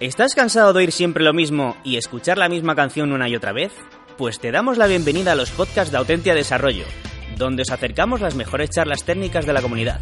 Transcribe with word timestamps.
¿Estás 0.00 0.34
cansado 0.34 0.72
de 0.72 0.78
oír 0.78 0.92
siempre 0.92 1.22
lo 1.22 1.34
mismo 1.34 1.76
y 1.84 1.98
escuchar 1.98 2.38
la 2.38 2.48
misma 2.48 2.74
canción 2.74 3.12
una 3.12 3.28
y 3.28 3.36
otra 3.36 3.52
vez? 3.52 3.70
Pues 4.16 4.40
te 4.40 4.50
damos 4.50 4.78
la 4.78 4.86
bienvenida 4.86 5.32
a 5.32 5.34
los 5.34 5.50
podcasts 5.50 5.92
de 5.92 5.98
Autentia 5.98 6.34
Desarrollo, 6.34 6.84
donde 7.36 7.60
os 7.60 7.70
acercamos 7.70 8.22
las 8.22 8.34
mejores 8.34 8.70
charlas 8.70 9.04
técnicas 9.04 9.44
de 9.44 9.52
la 9.52 9.60
comunidad. 9.60 10.00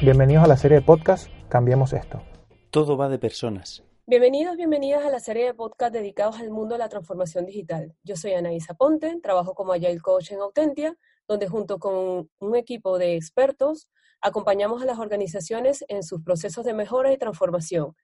Bienvenidos 0.00 0.42
a 0.42 0.48
la 0.48 0.56
serie 0.56 0.78
de 0.78 0.82
podcasts 0.82 1.30
Cambiemos 1.48 1.92
esto. 1.92 2.24
Todo 2.70 2.96
va 2.96 3.08
de 3.08 3.20
personas. 3.20 3.84
Bienvenidos, 4.04 4.56
bienvenidas 4.56 5.04
a 5.04 5.10
la 5.10 5.20
serie 5.20 5.44
de 5.44 5.54
podcasts 5.54 5.96
dedicados 5.96 6.40
al 6.40 6.50
mundo 6.50 6.74
de 6.74 6.80
la 6.80 6.88
transformación 6.88 7.46
digital. 7.46 7.94
Yo 8.02 8.16
soy 8.16 8.32
Anaísa 8.32 8.74
Ponte, 8.74 9.20
trabajo 9.22 9.54
como 9.54 9.74
Agile 9.74 10.00
Coach 10.00 10.32
en 10.32 10.40
Autentia, 10.40 10.96
donde 11.28 11.46
junto 11.46 11.78
con 11.78 12.28
un 12.40 12.56
equipo 12.56 12.98
de 12.98 13.14
expertos 13.14 13.88
acompañamos 14.20 14.82
a 14.82 14.86
las 14.86 14.98
organizaciones 14.98 15.84
en 15.86 16.02
sus 16.02 16.20
procesos 16.20 16.64
de 16.64 16.74
mejora 16.74 17.12
y 17.12 17.16
transformación 17.16 17.94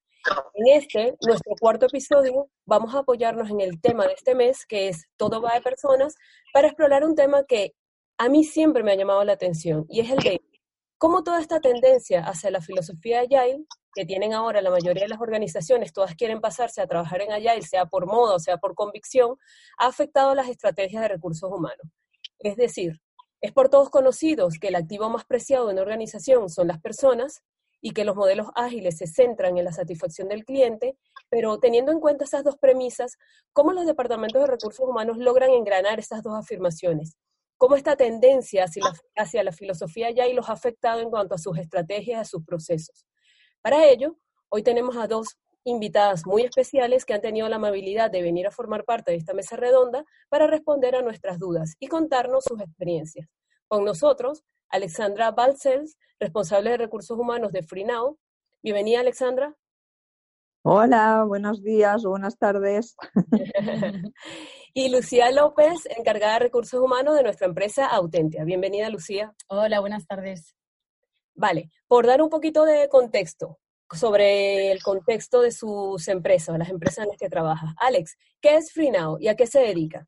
en 0.54 0.79
este, 0.79 1.16
nuestro 1.27 1.54
cuarto 1.61 1.86
episodio, 1.86 2.48
vamos 2.67 2.94
a 2.94 3.00
apoyarnos 3.00 3.50
en 3.50 3.61
el 3.61 3.80
tema 3.80 4.07
de 4.07 4.14
este 4.14 4.35
mes, 4.35 4.67
que 4.67 4.89
es 4.89 5.07
Todo 5.17 5.40
va 5.40 5.54
de 5.54 5.62
personas, 5.62 6.14
para 6.53 6.68
explorar 6.68 7.04
un 7.04 7.14
tema 7.14 7.44
que 7.44 7.75
a 8.18 8.29
mí 8.29 8.45
siempre 8.45 8.82
me 8.82 8.93
ha 8.93 8.96
llamado 8.96 9.25
la 9.25 9.32
atención, 9.32 9.86
y 9.89 10.00
es 10.00 10.11
el 10.11 10.18
de 10.18 10.40
cómo 10.98 11.22
toda 11.25 11.40
esta 11.40 11.61
tendencia 11.61 12.25
hacia 12.25 12.50
la 12.50 12.61
filosofía 12.61 13.21
Agile, 13.21 13.64
que 13.95 14.04
tienen 14.04 14.32
ahora 14.32 14.61
la 14.62 14.71
mayoría 14.71 15.04
de 15.04 15.08
las 15.08 15.21
organizaciones, 15.21 15.93
todas 15.93 16.14
quieren 16.14 16.40
pasarse 16.40 16.81
a 16.81 16.86
trabajar 16.86 17.22
en 17.22 17.32
Agile, 17.32 17.62
sea 17.62 17.86
por 17.86 18.06
moda 18.06 18.34
o 18.34 18.40
sea 18.40 18.56
por 18.56 18.75
convicción, 18.75 19.36
ha 19.79 19.86
afectado 19.86 20.34
las 20.34 20.48
estrategias 20.48 21.03
de 21.03 21.09
recursos 21.09 21.50
humanos. 21.50 21.86
Es 22.40 22.56
decir, 22.56 23.00
es 23.40 23.53
por 23.53 23.68
todos 23.68 23.90
conocidos 23.90 24.59
que 24.59 24.68
el 24.68 24.75
activo 24.75 25.09
más 25.11 25.25
preciado 25.25 25.67
de 25.67 25.75
una 25.75 25.82
organización 25.82 26.48
son 26.48 26.68
las 26.68 26.81
personas, 26.81 27.43
y 27.86 27.90
que 27.90 28.06
los 28.06 28.16
modelos 28.16 28.46
ágiles 28.54 28.96
se 28.96 29.06
centran 29.06 29.58
en 29.58 29.64
la 29.66 29.72
satisfacción 29.72 30.26
del 30.26 30.46
cliente, 30.46 30.96
pero 31.29 31.58
teniendo 31.58 31.92
en 31.92 32.00
cuenta 32.00 32.25
esas 32.25 32.42
dos 32.42 32.56
premisas, 32.56 33.19
¿cómo 33.53 33.75
los 33.75 33.84
departamentos 33.84 34.41
de 34.41 34.47
recursos 34.47 34.89
humanos 34.89 35.19
logran 35.19 35.50
engranar 35.50 35.98
esas 35.98 36.22
dos 36.22 36.33
afirmaciones? 36.34 37.19
¿Cómo 37.59 37.77
esta 37.77 37.94
tendencia 37.94 38.64
hacia 38.64 39.42
la, 39.42 39.53
filosofía 39.53 40.11
ya 40.11 40.27
y 40.27 40.33
los 40.33 40.48
ha 40.48 40.55
afectado 40.55 41.00
en 41.00 41.11
cuanto 41.11 41.34
a 41.34 41.39
sus 41.39 41.59
estrategias, 41.59 42.22
a 42.22 42.25
sus 42.25 42.42
procesos? 42.42 43.05
Para 43.61 43.84
ello, 43.87 44.16
hoy 44.48 44.62
tenemos 44.62 44.97
a 44.97 45.06
dos 45.06 45.37
invitadas 45.64 46.25
muy 46.25 46.41
especiales 46.41 47.05
que 47.05 47.12
han 47.12 47.20
tenido 47.20 47.50
la 47.50 47.56
amabilidad 47.56 48.11
de 48.11 48.22
venir 48.22 48.47
a 48.47 48.50
formar 48.50 48.84
parte 48.84 49.11
de 49.11 49.19
esta 49.19 49.34
mesa 49.34 49.56
redonda 49.56 50.06
para 50.31 50.47
responder 50.47 50.97
a 50.97 51.03
nuestras 51.03 51.39
dudas 51.39 51.75
y 51.78 51.89
contarnos 51.89 52.44
sus 52.44 52.62
experiencias. 52.62 53.28
Con 53.75 53.84
nosotros 53.84 54.44
Alexandra 54.69 55.33
Balcells, 55.33 55.98
responsable 56.20 56.70
de 56.70 56.77
recursos 56.77 57.19
humanos 57.19 57.50
de 57.50 57.64
FreeNow. 57.64 58.20
Bienvenida, 58.62 59.00
Alexandra. 59.00 59.56
Hola, 60.62 61.25
buenos 61.27 61.61
días 61.61 62.05
o 62.05 62.11
buenas 62.11 62.39
tardes. 62.39 62.94
y 64.75 64.91
Lucía 64.91 65.33
López, 65.33 65.89
encargada 65.98 66.34
de 66.34 66.39
recursos 66.39 66.81
humanos 66.81 67.16
de 67.16 67.25
nuestra 67.25 67.48
empresa 67.48 67.86
Autentia. 67.86 68.44
Bienvenida, 68.44 68.89
Lucía. 68.91 69.34
Hola, 69.48 69.81
buenas 69.81 70.06
tardes. 70.06 70.55
Vale, 71.34 71.72
por 71.88 72.06
dar 72.06 72.22
un 72.22 72.31
poquito 72.31 72.64
de 72.64 72.88
contexto 72.88 73.59
sobre 73.91 74.70
el 74.70 74.84
contexto 74.84 75.41
de 75.41 75.50
sus 75.50 76.06
empresas, 76.06 76.56
las 76.56 76.70
empresas 76.70 76.98
en 76.98 77.09
las 77.09 77.19
que 77.19 77.28
trabaja. 77.28 77.75
Alex, 77.78 78.16
¿qué 78.41 78.55
es 78.55 78.72
FreeNow 78.72 79.19
y 79.19 79.27
a 79.27 79.34
qué 79.34 79.48
se 79.48 79.59
dedica? 79.59 80.06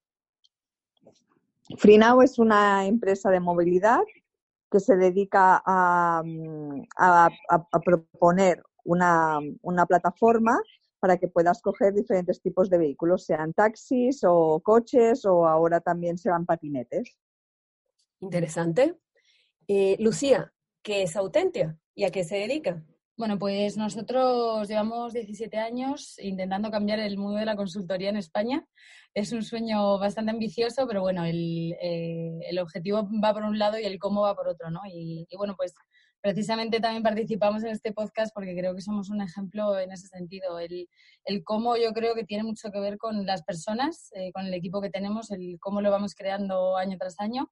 FreeNow 1.76 2.22
es 2.22 2.38
una 2.38 2.86
empresa 2.86 3.30
de 3.30 3.40
movilidad 3.40 4.00
que 4.70 4.80
se 4.80 4.96
dedica 4.96 5.62
a, 5.64 6.22
proponer 7.84 8.62
una, 8.84 9.40
plataforma 9.88 10.60
para 11.00 11.16
que 11.18 11.28
puedas 11.28 11.60
coger 11.62 11.94
diferentes 11.94 12.40
tipos 12.40 12.70
de 12.70 12.78
vehículos, 12.78 13.24
sean 13.24 13.52
taxis 13.52 14.22
o 14.24 14.60
coches 14.60 15.24
o 15.24 15.46
ahora 15.46 15.80
también 15.80 16.18
sean 16.18 16.46
patinetes. 16.46 17.16
Interesante. 18.20 18.98
Eh, 19.68 19.96
Lucía, 20.00 20.52
¿qué 20.82 21.02
es 21.02 21.16
Autentia 21.16 21.78
y 21.94 22.04
a 22.04 22.10
qué 22.10 22.24
se 22.24 22.36
dedica? 22.36 22.82
Bueno, 23.18 23.38
pues 23.38 23.78
nosotros 23.78 24.68
llevamos 24.68 25.14
17 25.14 25.56
años 25.56 26.18
intentando 26.18 26.70
cambiar 26.70 26.98
el 26.98 27.16
mundo 27.16 27.38
de 27.38 27.46
la 27.46 27.56
consultoría 27.56 28.10
en 28.10 28.18
España. 28.18 28.66
Es 29.14 29.32
un 29.32 29.42
sueño 29.42 29.98
bastante 29.98 30.32
ambicioso, 30.32 30.86
pero 30.86 31.00
bueno, 31.00 31.24
el, 31.24 31.74
eh, 31.80 32.38
el 32.46 32.58
objetivo 32.58 33.08
va 33.24 33.32
por 33.32 33.44
un 33.44 33.58
lado 33.58 33.78
y 33.78 33.84
el 33.84 33.98
cómo 33.98 34.20
va 34.20 34.36
por 34.36 34.48
otro, 34.48 34.70
¿no? 34.70 34.82
Y, 34.86 35.26
bueno, 35.38 35.54
pues 35.56 35.72
precisamente 36.20 36.78
también 36.78 37.02
participamos 37.02 37.64
en 37.64 37.70
este 37.70 37.92
podcast 37.94 38.34
porque 38.34 38.54
creo 38.54 38.74
que 38.74 38.82
somos 38.82 39.08
un 39.08 39.22
ejemplo 39.22 39.78
en 39.78 39.92
ese 39.92 40.08
sentido. 40.08 40.58
El, 40.58 40.86
el 41.24 41.42
cómo 41.42 41.78
yo 41.78 41.94
creo 41.94 42.14
que 42.14 42.24
tiene 42.24 42.44
mucho 42.44 42.70
que 42.70 42.80
ver 42.80 42.98
con 42.98 43.24
las 43.24 43.42
personas, 43.44 44.10
eh, 44.14 44.30
con 44.32 44.44
el 44.44 44.52
equipo 44.52 44.82
que 44.82 44.90
tenemos, 44.90 45.30
el 45.30 45.56
cómo 45.58 45.80
lo 45.80 45.90
vamos 45.90 46.14
creando 46.14 46.76
año 46.76 46.98
tras 46.98 47.18
año 47.18 47.50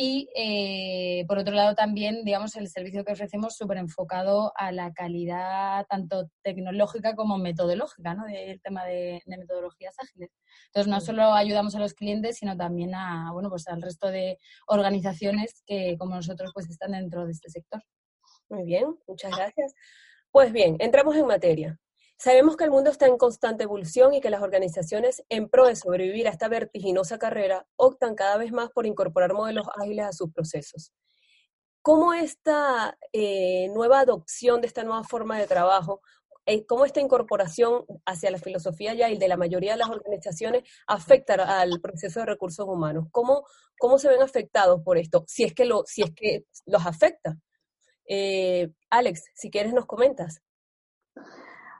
y 0.00 0.28
eh, 0.36 1.24
por 1.26 1.38
otro 1.38 1.52
lado 1.56 1.74
también, 1.74 2.22
digamos, 2.24 2.54
el 2.54 2.68
servicio 2.68 3.04
que 3.04 3.14
ofrecemos 3.14 3.56
súper 3.56 3.78
enfocado 3.78 4.52
a 4.54 4.70
la 4.70 4.92
calidad 4.92 5.84
tanto 5.88 6.30
tecnológica 6.44 7.16
como 7.16 7.36
metodológica, 7.36 8.14
¿no? 8.14 8.24
Del 8.26 8.60
tema 8.62 8.84
de, 8.84 9.20
metodologías 9.26 9.96
ágiles. 9.98 10.30
Entonces, 10.66 10.88
no 10.88 11.00
solo 11.00 11.34
ayudamos 11.34 11.74
a 11.74 11.80
los 11.80 11.94
clientes, 11.94 12.36
sino 12.36 12.56
también 12.56 12.94
a, 12.94 13.32
bueno, 13.32 13.50
pues 13.50 13.66
al 13.66 13.82
resto 13.82 14.06
de 14.06 14.38
organizaciones 14.68 15.64
que, 15.66 15.96
como 15.98 16.14
nosotros, 16.14 16.52
pues 16.54 16.70
están 16.70 16.92
dentro 16.92 17.26
de 17.26 17.32
este 17.32 17.50
sector. 17.50 17.82
Muy 18.48 18.62
bien, 18.62 18.94
muchas 19.08 19.36
gracias. 19.36 19.74
Pues 20.30 20.52
bien, 20.52 20.76
entramos 20.78 21.16
en 21.16 21.26
materia. 21.26 21.80
Sabemos 22.20 22.56
que 22.56 22.64
el 22.64 22.72
mundo 22.72 22.90
está 22.90 23.06
en 23.06 23.16
constante 23.16 23.62
evolución 23.62 24.12
y 24.12 24.20
que 24.20 24.28
las 24.28 24.42
organizaciones, 24.42 25.22
en 25.28 25.48
pro 25.48 25.66
de 25.68 25.76
sobrevivir 25.76 26.26
a 26.26 26.30
esta 26.30 26.48
vertiginosa 26.48 27.16
carrera, 27.16 27.68
optan 27.76 28.16
cada 28.16 28.36
vez 28.36 28.50
más 28.50 28.70
por 28.70 28.86
incorporar 28.86 29.34
modelos 29.34 29.68
ágiles 29.76 30.04
a 30.04 30.12
sus 30.12 30.32
procesos. 30.32 30.92
¿Cómo 31.80 32.12
esta 32.14 32.98
eh, 33.12 33.68
nueva 33.72 34.00
adopción 34.00 34.60
de 34.60 34.66
esta 34.66 34.82
nueva 34.82 35.04
forma 35.04 35.38
de 35.38 35.46
trabajo, 35.46 36.00
eh, 36.44 36.66
cómo 36.66 36.84
esta 36.86 37.00
incorporación 37.00 37.84
hacia 38.04 38.32
la 38.32 38.38
filosofía 38.38 38.94
ya 38.94 39.10
y 39.10 39.16
de 39.16 39.28
la 39.28 39.36
mayoría 39.36 39.72
de 39.72 39.78
las 39.78 39.88
organizaciones 39.88 40.64
afecta 40.88 41.34
al 41.60 41.80
proceso 41.80 42.18
de 42.18 42.26
recursos 42.26 42.66
humanos? 42.66 43.06
¿Cómo, 43.12 43.46
cómo 43.78 43.96
se 44.00 44.08
ven 44.08 44.22
afectados 44.22 44.82
por 44.82 44.98
esto? 44.98 45.24
Si 45.28 45.44
es 45.44 45.54
que, 45.54 45.66
lo, 45.66 45.84
si 45.86 46.02
es 46.02 46.10
que 46.16 46.46
los 46.66 46.84
afecta. 46.84 47.38
Eh, 48.08 48.70
Alex, 48.90 49.22
si 49.34 49.50
quieres 49.50 49.72
nos 49.72 49.86
comentas. 49.86 50.40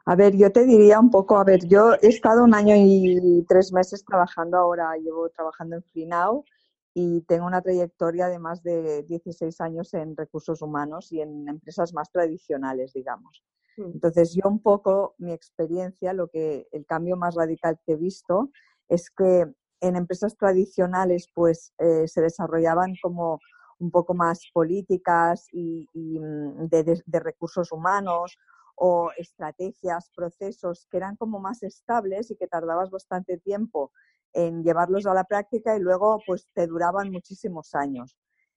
A 0.08 0.16
ver, 0.16 0.34
yo 0.34 0.50
te 0.50 0.64
diría 0.64 0.98
un 0.98 1.10
poco, 1.10 1.36
a 1.36 1.44
ver, 1.44 1.66
yo 1.66 1.92
he 2.00 2.08
estado 2.08 2.42
un 2.42 2.54
año 2.54 2.74
y 2.74 3.44
tres 3.46 3.74
meses 3.74 4.02
trabajando 4.06 4.56
ahora, 4.56 4.96
llevo 4.96 5.28
trabajando 5.28 5.76
en 5.76 5.82
FreeNow 5.82 6.46
y 6.94 7.20
tengo 7.28 7.44
una 7.44 7.60
trayectoria 7.60 8.28
de 8.28 8.38
más 8.38 8.62
de 8.62 9.02
16 9.02 9.60
años 9.60 9.92
en 9.92 10.16
recursos 10.16 10.62
humanos 10.62 11.12
y 11.12 11.20
en 11.20 11.46
empresas 11.46 11.92
más 11.92 12.10
tradicionales, 12.10 12.94
digamos. 12.94 13.44
Mm. 13.76 13.90
Entonces, 13.96 14.32
yo 14.32 14.48
un 14.48 14.62
poco 14.62 15.14
mi 15.18 15.30
experiencia, 15.30 16.14
lo 16.14 16.28
que 16.28 16.66
el 16.72 16.86
cambio 16.86 17.18
más 17.18 17.34
radical 17.34 17.78
que 17.84 17.92
he 17.92 17.96
visto 17.96 18.48
es 18.88 19.10
que 19.10 19.44
en 19.82 19.94
empresas 19.94 20.38
tradicionales, 20.38 21.28
pues 21.34 21.74
eh, 21.76 22.08
se 22.08 22.22
desarrollaban 22.22 22.94
como 23.02 23.40
un 23.78 23.90
poco 23.90 24.14
más 24.14 24.40
políticas 24.54 25.48
y, 25.52 25.86
mm, 25.92 26.66
de 26.66 27.20
recursos 27.20 27.72
humanos 27.72 28.38
o 28.78 29.10
estrategias, 29.16 30.10
procesos 30.14 30.86
que 30.90 30.96
eran 30.98 31.16
como 31.16 31.40
más 31.40 31.62
estables 31.62 32.30
y 32.30 32.36
que 32.36 32.46
tardabas 32.46 32.90
bastante 32.90 33.38
tiempo 33.38 33.92
en 34.32 34.62
llevarlos 34.62 35.06
a 35.06 35.14
la 35.14 35.24
práctica 35.24 35.76
y 35.76 35.80
luego 35.80 36.22
pues 36.26 36.48
te 36.54 36.66
duraban 36.66 37.10
muchísimos 37.10 37.74
años. 37.74 38.16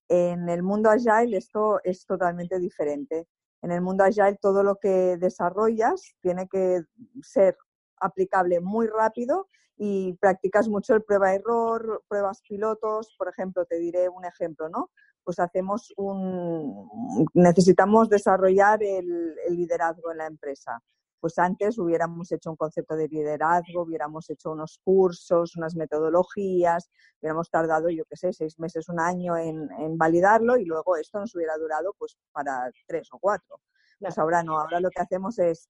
En 0.09 0.49
el 0.49 0.63
mundo 0.63 0.89
agile 0.89 1.37
esto 1.37 1.79
es 1.83 2.05
totalmente 2.05 2.59
diferente. 2.59 3.27
En 3.61 3.71
el 3.71 3.81
mundo 3.81 4.03
agile 4.03 4.37
todo 4.41 4.63
lo 4.63 4.75
que 4.75 5.17
desarrollas 5.17 6.15
tiene 6.21 6.47
que 6.47 6.81
ser 7.21 7.57
aplicable 7.97 8.59
muy 8.59 8.87
rápido 8.87 9.47
y 9.77 10.13
practicas 10.13 10.67
mucho 10.67 10.93
el 10.95 11.03
prueba-error, 11.03 12.03
pruebas 12.07 12.41
pilotos. 12.47 13.15
Por 13.17 13.29
ejemplo, 13.29 13.65
te 13.65 13.77
diré 13.77 14.09
un 14.09 14.25
ejemplo, 14.25 14.69
¿no? 14.69 14.91
Pues 15.23 15.39
hacemos 15.39 15.93
un, 15.97 17.27
necesitamos 17.33 18.09
desarrollar 18.09 18.81
el, 18.83 19.35
liderazgo 19.49 20.11
en 20.11 20.17
la 20.17 20.27
empresa. 20.27 20.81
Pues 21.19 21.37
antes 21.37 21.77
hubiéramos 21.77 22.31
hecho 22.31 22.49
un 22.49 22.55
concepto 22.55 22.95
de 22.95 23.07
liderazgo, 23.07 23.83
hubiéramos 23.83 24.27
hecho 24.31 24.51
unos 24.51 24.79
cursos, 24.83 25.55
unas 25.55 25.75
metodologías, 25.75 26.89
hubiéramos 27.21 27.49
tardado, 27.51 27.89
yo 27.89 28.05
qué 28.05 28.17
sé, 28.17 28.33
seis 28.33 28.57
meses, 28.57 28.89
un 28.89 28.99
año 28.99 29.37
en, 29.37 29.69
validarlo 29.97 30.57
y 30.57 30.65
luego 30.65 30.95
esto 30.95 31.19
nos 31.19 31.35
hubiera 31.35 31.55
durado 31.57 31.93
pues 31.99 32.17
para 32.31 32.71
tres 32.87 33.07
o 33.11 33.19
cuatro. 33.19 33.59
Pues 33.99 34.17
ahora 34.17 34.41
no, 34.41 34.59
ahora 34.59 34.79
lo 34.79 34.89
que 34.89 35.01
hacemos 35.01 35.37
es 35.37 35.69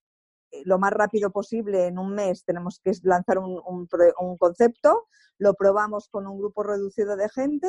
eh, 0.51 0.61
lo 0.63 0.79
más 0.79 0.93
rápido 0.93 1.31
posible, 1.31 1.87
en 1.87 1.99
un 1.99 2.15
mes 2.15 2.45
tenemos 2.45 2.79
que 2.81 2.93
lanzar 3.03 3.39
un, 3.39 3.61
un 3.65 4.37
concepto, 4.37 5.09
lo 5.37 5.53
probamos 5.55 6.07
con 6.07 6.27
un 6.27 6.37
grupo 6.37 6.63
reducido 6.63 7.17
de 7.17 7.27
gente 7.27 7.67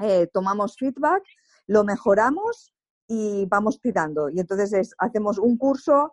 eh, 0.00 0.28
tomamos 0.32 0.76
feedback, 0.76 1.22
lo 1.66 1.84
mejoramos 1.84 2.72
y 3.08 3.46
vamos 3.46 3.80
tirando. 3.80 4.30
Y 4.30 4.40
entonces 4.40 4.94
hacemos 4.98 5.38
un 5.38 5.56
curso 5.56 6.10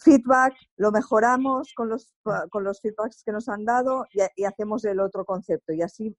feedback, 0.00 0.54
lo 0.76 0.92
mejoramos 0.92 1.72
con 1.74 1.88
los, 1.88 2.14
con 2.50 2.64
los 2.64 2.80
feedbacks 2.80 3.22
que 3.24 3.32
nos 3.32 3.48
han 3.48 3.64
dado 3.64 4.06
y, 4.12 4.44
hacemos 4.44 4.84
el 4.84 5.00
otro 5.00 5.24
concepto 5.24 5.72
y 5.72 5.82
así 5.82 6.16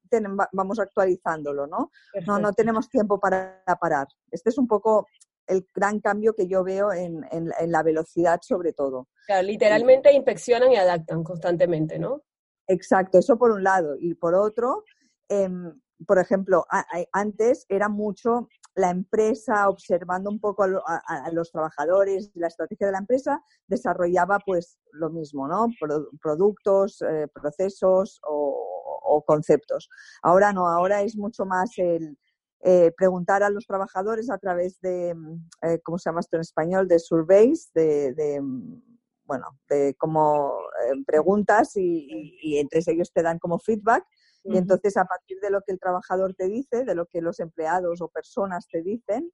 vamos 0.51 0.79
actualizándolo, 0.79 1.67
¿no? 1.67 1.91
No, 2.25 2.39
no 2.39 2.53
tenemos 2.53 2.89
tiempo 2.89 3.19
para 3.19 3.63
parar. 3.79 4.07
Este 4.31 4.49
es 4.49 4.57
un 4.57 4.67
poco 4.67 5.07
el 5.47 5.65
gran 5.73 6.01
cambio 6.01 6.33
que 6.33 6.47
yo 6.47 6.63
veo 6.63 6.91
en, 6.91 7.25
en, 7.31 7.71
la 7.71 7.83
velocidad 7.83 8.39
sobre 8.41 8.73
todo. 8.73 9.07
Claro, 9.25 9.43
literalmente 9.43 10.11
inspeccionan 10.11 10.71
y 10.71 10.75
adaptan 10.75 11.23
constantemente, 11.23 11.97
¿no? 11.99 12.23
Exacto, 12.67 13.17
eso 13.17 13.37
por 13.37 13.51
un 13.51 13.63
lado. 13.63 13.95
Y 13.97 14.13
por 14.15 14.35
otro, 14.35 14.83
em, 15.29 15.73
por 16.05 16.19
ejemplo, 16.19 16.65
antes 17.11 17.65
era 17.69 17.89
mucho 17.89 18.47
la 18.75 18.91
empresa 18.91 19.67
observando 19.69 20.29
un 20.29 20.39
poco 20.39 20.63
a, 20.63 21.31
los 21.31 21.51
trabajadores, 21.51 22.31
la 22.35 22.47
estrategia 22.47 22.87
de 22.87 22.93
la 22.93 22.99
empresa, 22.99 23.41
desarrollaba 23.67 24.39
pues 24.45 24.77
lo 24.91 25.09
mismo, 25.09 25.47
¿no? 25.47 25.67
productos, 26.21 27.01
eh, 27.01 27.27
procesos 27.33 28.21
o, 28.23 29.23
conceptos. 29.25 29.89
Ahora 30.21 30.53
no, 30.53 30.67
ahora 30.67 31.01
es 31.01 31.17
mucho 31.17 31.43
más 31.43 31.71
el 31.77 32.17
eh, 32.61 32.91
preguntar 32.95 33.41
a 33.41 33.49
los 33.49 33.65
trabajadores 33.65 34.29
a 34.29 34.37
través 34.37 34.79
de, 34.79 35.15
eh, 35.63 35.79
¿cómo 35.83 35.97
se 35.97 36.09
llama 36.09 36.19
esto 36.19 36.37
en 36.37 36.41
español? 36.41 36.87
De 36.87 36.99
surveys, 36.99 37.71
de, 37.73 38.39
mm, 38.39 38.81
bueno, 39.25 39.57
de 39.69 39.95
como 39.95 40.53
preguntas 41.05 41.75
y, 41.75 42.37
y, 42.41 42.59
entre 42.59 42.81
ellos 42.85 43.11
te 43.11 43.23
dan 43.23 43.39
como 43.39 43.57
feedback 43.57 44.05
y 44.43 44.57
entonces, 44.57 44.97
a 44.97 45.05
partir 45.05 45.39
de 45.41 45.49
lo 45.49 45.61
que 45.61 45.73
el 45.73 45.79
trabajador 45.79 46.33
te 46.33 46.47
dice, 46.47 46.85
de 46.85 46.95
lo 46.95 47.05
que 47.07 47.21
los 47.21 47.39
empleados 47.39 48.01
o 48.01 48.07
personas 48.09 48.67
te 48.69 48.81
dicen, 48.81 49.31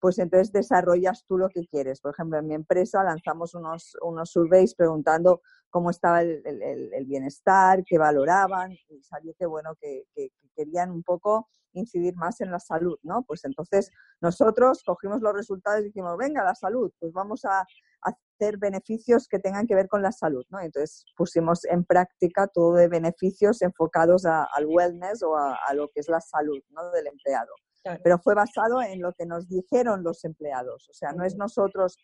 pues 0.00 0.18
entonces 0.18 0.52
desarrollas 0.52 1.24
tú 1.26 1.38
lo 1.38 1.48
que 1.48 1.66
quieres. 1.66 2.00
Por 2.00 2.12
ejemplo, 2.12 2.38
en 2.38 2.46
mi 2.46 2.54
empresa 2.54 3.02
lanzamos 3.02 3.54
unos, 3.54 3.96
unos 4.02 4.30
surveys 4.30 4.74
preguntando 4.74 5.42
cómo 5.70 5.90
estaba 5.90 6.22
el, 6.22 6.42
el, 6.46 7.04
bienestar, 7.06 7.84
qué 7.84 7.98
valoraban, 7.98 8.72
y 8.72 9.02
salió 9.02 9.34
que, 9.38 9.46
bueno, 9.46 9.74
que, 9.80 10.04
que, 10.14 10.30
querían 10.56 10.90
un 10.90 11.02
poco 11.02 11.48
incidir 11.72 12.16
más 12.16 12.40
en 12.40 12.50
la 12.50 12.58
salud, 12.58 12.98
¿no? 13.02 13.22
Pues 13.22 13.44
entonces 13.44 13.90
nosotros 14.20 14.82
cogimos 14.84 15.20
los 15.20 15.32
resultados 15.34 15.80
y 15.80 15.84
dijimos, 15.84 16.16
venga, 16.16 16.42
la 16.42 16.54
salud, 16.54 16.90
pues 16.98 17.12
vamos 17.12 17.44
a, 17.44 17.64
hacer 18.00 18.56
beneficios 18.58 19.26
que 19.26 19.38
tengan 19.38 19.66
que 19.66 19.74
ver 19.74 19.88
con 19.88 20.00
la 20.00 20.12
salud, 20.12 20.44
¿no? 20.50 20.60
Entonces 20.60 21.04
pusimos 21.16 21.64
en 21.64 21.84
práctica 21.84 22.46
todo 22.46 22.74
de 22.74 22.88
beneficios 22.88 23.62
enfocados 23.62 24.24
al 24.24 24.66
wellness 24.66 25.22
o 25.22 25.36
a, 25.36 25.58
lo 25.74 25.88
que 25.88 26.00
es 26.00 26.08
la 26.08 26.20
salud, 26.20 26.62
¿no? 26.70 26.88
Del 26.90 27.08
empleado. 27.08 27.52
Pero 28.02 28.18
fue 28.18 28.34
basado 28.34 28.82
en 28.82 29.00
lo 29.00 29.12
que 29.12 29.26
nos 29.26 29.48
dijeron 29.48 30.02
los 30.02 30.24
empleados, 30.24 30.88
o 30.88 30.92
sea, 30.92 31.12
no 31.12 31.24
es 31.24 31.36
nosotros 31.36 31.98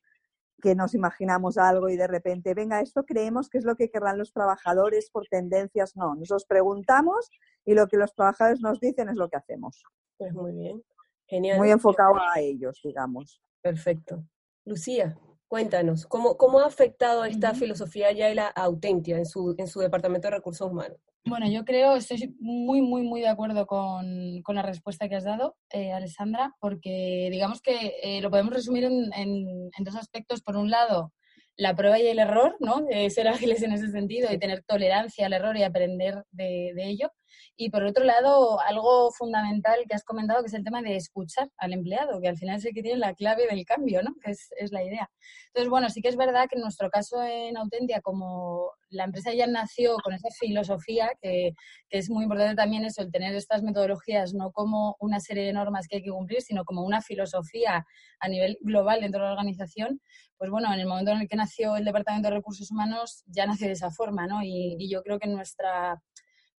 que 0.62 0.74
nos 0.74 0.94
imaginamos 0.94 1.58
algo 1.58 1.88
y 1.88 1.96
de 1.96 2.06
repente, 2.06 2.54
venga, 2.54 2.80
esto 2.80 3.04
creemos 3.04 3.48
que 3.48 3.58
es 3.58 3.64
lo 3.64 3.76
que 3.76 3.90
querrán 3.90 4.18
los 4.18 4.32
trabajadores 4.32 5.10
por 5.10 5.26
tendencias, 5.26 5.96
no, 5.96 6.14
nosotros 6.14 6.46
preguntamos 6.46 7.30
y 7.64 7.74
lo 7.74 7.86
que 7.88 7.96
los 7.96 8.14
trabajadores 8.14 8.60
nos 8.60 8.80
dicen 8.80 9.08
es 9.08 9.16
lo 9.16 9.28
que 9.28 9.36
hacemos. 9.36 9.82
Pues 10.16 10.32
muy 10.32 10.52
bien, 10.52 10.82
genial. 11.26 11.58
Muy 11.58 11.70
enfocado 11.70 12.14
a 12.16 12.40
ellos, 12.40 12.80
digamos. 12.82 13.42
Perfecto. 13.62 14.24
Lucía. 14.64 15.18
Cuéntanos, 15.54 16.04
¿cómo, 16.06 16.36
cómo 16.36 16.58
ha 16.58 16.66
afectado 16.66 17.24
esta 17.24 17.54
filosofía 17.54 18.10
ya 18.10 18.28
y 18.28 18.34
la 18.34 18.48
autentia 18.48 19.16
en 19.16 19.24
su, 19.24 19.54
en 19.56 19.68
su 19.68 19.78
departamento 19.78 20.26
de 20.26 20.34
recursos 20.34 20.68
humanos? 20.68 20.98
Bueno, 21.24 21.48
yo 21.48 21.64
creo, 21.64 21.94
estoy 21.94 22.34
muy, 22.40 22.82
muy, 22.82 23.02
muy 23.02 23.20
de 23.20 23.28
acuerdo 23.28 23.64
con, 23.64 24.42
con 24.42 24.56
la 24.56 24.62
respuesta 24.62 25.08
que 25.08 25.14
has 25.14 25.22
dado, 25.22 25.54
eh, 25.70 25.92
Alessandra, 25.92 26.52
porque 26.58 27.28
digamos 27.30 27.62
que 27.62 27.94
eh, 28.02 28.20
lo 28.20 28.30
podemos 28.30 28.52
resumir 28.52 28.82
en, 28.82 29.12
en, 29.14 29.84
dos 29.84 29.94
aspectos. 29.94 30.42
Por 30.42 30.56
un 30.56 30.70
lado, 30.70 31.12
la 31.56 31.76
prueba 31.76 32.00
y 32.00 32.08
el 32.08 32.18
error, 32.18 32.56
¿no? 32.58 32.80
De 32.80 33.08
ser 33.10 33.28
ágiles 33.28 33.62
en 33.62 33.74
ese 33.74 33.92
sentido 33.92 34.32
y 34.32 34.38
tener 34.38 34.64
tolerancia 34.64 35.26
al 35.26 35.34
error 35.34 35.56
y 35.56 35.62
aprender 35.62 36.24
de, 36.32 36.72
de 36.74 36.84
ello. 36.88 37.12
Y 37.56 37.70
por 37.70 37.84
otro 37.84 38.04
lado, 38.04 38.60
algo 38.60 39.10
fundamental 39.12 39.80
que 39.88 39.94
has 39.94 40.04
comentado, 40.04 40.42
que 40.42 40.48
es 40.48 40.54
el 40.54 40.64
tema 40.64 40.82
de 40.82 40.96
escuchar 40.96 41.50
al 41.58 41.72
empleado, 41.72 42.20
que 42.20 42.28
al 42.28 42.36
final 42.36 42.56
es 42.56 42.64
el 42.64 42.74
que 42.74 42.82
tiene 42.82 42.98
la 42.98 43.14
clave 43.14 43.46
del 43.46 43.64
cambio, 43.64 44.02
¿no? 44.02 44.14
Que 44.22 44.32
es, 44.32 44.48
es 44.58 44.72
la 44.72 44.82
idea. 44.82 45.10
Entonces, 45.48 45.70
bueno, 45.70 45.88
sí 45.90 46.02
que 46.02 46.08
es 46.08 46.16
verdad 46.16 46.46
que 46.48 46.56
en 46.56 46.62
nuestro 46.62 46.90
caso 46.90 47.22
en 47.22 47.56
Autentia, 47.56 48.00
como 48.00 48.70
la 48.90 49.04
empresa 49.04 49.32
ya 49.32 49.46
nació 49.46 49.96
con 50.02 50.14
esa 50.14 50.28
filosofía, 50.30 51.10
que, 51.20 51.52
que, 51.88 51.98
es 51.98 52.10
muy 52.10 52.24
importante 52.24 52.54
también 52.56 52.84
eso, 52.84 53.02
el 53.02 53.10
tener 53.10 53.34
estas 53.34 53.62
metodologías 53.62 54.34
no 54.34 54.52
como 54.52 54.96
una 55.00 55.20
serie 55.20 55.44
de 55.44 55.52
normas 55.52 55.86
que 55.88 55.96
hay 55.96 56.02
que 56.02 56.10
cumplir, 56.10 56.42
sino 56.42 56.64
como 56.64 56.82
una 56.82 57.02
filosofía 57.02 57.86
a 58.20 58.28
nivel 58.28 58.58
global 58.60 59.00
dentro 59.00 59.20
de 59.20 59.26
la 59.26 59.32
organización, 59.32 60.00
pues 60.36 60.50
bueno, 60.50 60.72
en 60.72 60.80
el 60.80 60.86
momento 60.86 61.12
en 61.12 61.20
el 61.20 61.28
que 61.28 61.36
nació 61.36 61.76
el 61.76 61.84
Departamento 61.84 62.28
de 62.28 62.34
Recursos 62.34 62.70
Humanos 62.70 63.22
ya 63.26 63.46
nació 63.46 63.66
de 63.66 63.74
esa 63.74 63.90
forma, 63.90 64.26
¿no? 64.26 64.42
Y, 64.42 64.76
y 64.78 64.90
yo 64.90 65.02
creo 65.02 65.18
que 65.18 65.28
nuestra 65.28 66.00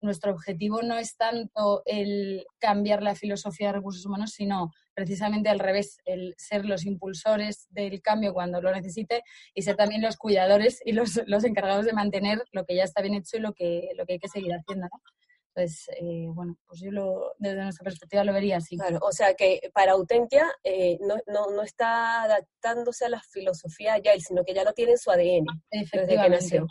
nuestro 0.06 0.32
objetivo 0.32 0.82
no 0.82 0.98
es 0.98 1.18
tanto 1.18 1.84
el 1.86 2.46
cambiar 2.60 3.04
la 3.04 3.16
filosofía 3.16 3.68
de 3.68 3.74
recursos 3.74 4.06
humanos, 4.06 4.32
sino 4.32 4.72
precisamente 4.94 5.50
al 5.50 5.60
revés, 5.60 5.98
el 6.06 6.34
ser 6.38 6.66
los 6.66 6.86
impulsores 6.86 7.68
del 7.70 8.02
cambio 8.02 8.34
cuando 8.34 8.62
lo 8.62 8.72
necesite 8.72 9.24
y 9.54 9.64
ser 9.64 9.76
también 9.76 10.02
los 10.02 10.16
cuidadores 10.16 10.82
y 10.86 10.94
los, 10.94 11.20
los 11.26 11.44
encargados 11.44 11.86
de 11.86 11.94
mantener 11.94 12.44
lo 12.52 12.66
que 12.66 12.76
ya 12.76 12.84
está 12.84 13.02
bien 13.02 13.16
hecho 13.16 13.38
y 13.38 13.42
lo 13.42 13.54
que, 13.54 13.90
lo 13.98 14.06
que 14.06 14.14
hay 14.14 14.20
que 14.20 14.30
seguir 14.30 14.54
haciendo. 14.54 14.88
Entonces, 15.56 15.90
eh, 16.02 16.28
bueno, 16.34 16.58
pues 16.68 16.82
yo 16.82 16.92
lo, 16.92 17.34
desde 17.38 17.64
nuestra 17.64 17.84
perspectiva 17.84 18.26
lo 18.26 18.34
vería 18.34 18.58
así. 18.58 18.78
Claro, 18.78 19.00
o 19.02 19.12
sea 19.12 19.36
que 19.36 19.72
para 19.74 19.94
Autentia 19.94 20.52
eh, 20.64 20.98
no, 21.02 21.16
no, 21.28 21.50
no, 21.52 21.64
está 21.64 22.24
adaptándose 22.24 23.06
a 23.06 23.10
la 23.10 23.22
filosofía 23.22 23.98
ya, 24.00 24.12
sino 24.20 24.44
que 24.44 24.54
ya 24.54 24.66
lo 24.66 24.74
tiene 24.74 24.92
en 24.92 24.98
su 24.98 25.12
ADN 25.12 25.46
desde 25.72 26.08
que 26.08 26.30
nació. 26.30 26.68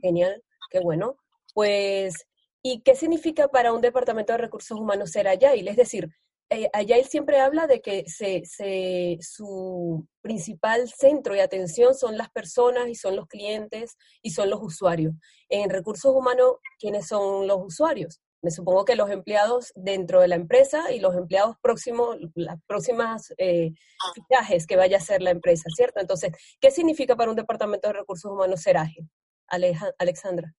Genial, 0.00 0.42
qué 0.70 0.80
bueno. 0.80 1.16
Pues 1.52 2.26
¿Y 2.62 2.82
qué 2.82 2.94
significa 2.94 3.48
para 3.48 3.72
un 3.72 3.80
departamento 3.80 4.32
de 4.32 4.38
recursos 4.38 4.78
humanos 4.78 5.10
ser 5.10 5.26
Agile? 5.26 5.70
Es 5.70 5.76
decir, 5.76 6.10
eh, 6.48 6.68
Agile 6.72 7.04
siempre 7.04 7.40
habla 7.40 7.66
de 7.66 7.80
que 7.80 8.04
se, 8.08 8.42
se, 8.44 9.18
su 9.20 10.06
principal 10.20 10.88
centro 10.88 11.34
de 11.34 11.42
atención 11.42 11.94
son 11.94 12.16
las 12.16 12.30
personas 12.30 12.88
y 12.88 12.94
son 12.94 13.16
los 13.16 13.26
clientes 13.26 13.96
y 14.22 14.30
son 14.30 14.50
los 14.50 14.60
usuarios. 14.62 15.14
En 15.48 15.70
recursos 15.70 16.14
humanos, 16.14 16.56
¿quiénes 16.78 17.08
son 17.08 17.46
los 17.46 17.58
usuarios? 17.64 18.20
Me 18.42 18.50
supongo 18.50 18.84
que 18.84 18.96
los 18.96 19.08
empleados 19.10 19.72
dentro 19.76 20.20
de 20.20 20.28
la 20.28 20.34
empresa 20.34 20.92
y 20.92 21.00
los 21.00 21.16
empleados 21.16 21.56
próximos, 21.62 22.18
las 22.34 22.58
próximas 22.66 23.32
eh, 23.38 23.72
que 24.68 24.76
vaya 24.76 24.96
a 24.96 25.00
hacer 25.00 25.22
la 25.22 25.30
empresa, 25.30 25.70
¿cierto? 25.74 26.00
Entonces, 26.00 26.32
¿qué 26.60 26.70
significa 26.70 27.16
para 27.16 27.30
un 27.30 27.36
departamento 27.36 27.88
de 27.88 27.94
recursos 27.94 28.30
humanos 28.30 28.60
ser 28.60 28.76
ágil? 28.76 29.08
Alexandra. 29.98 30.54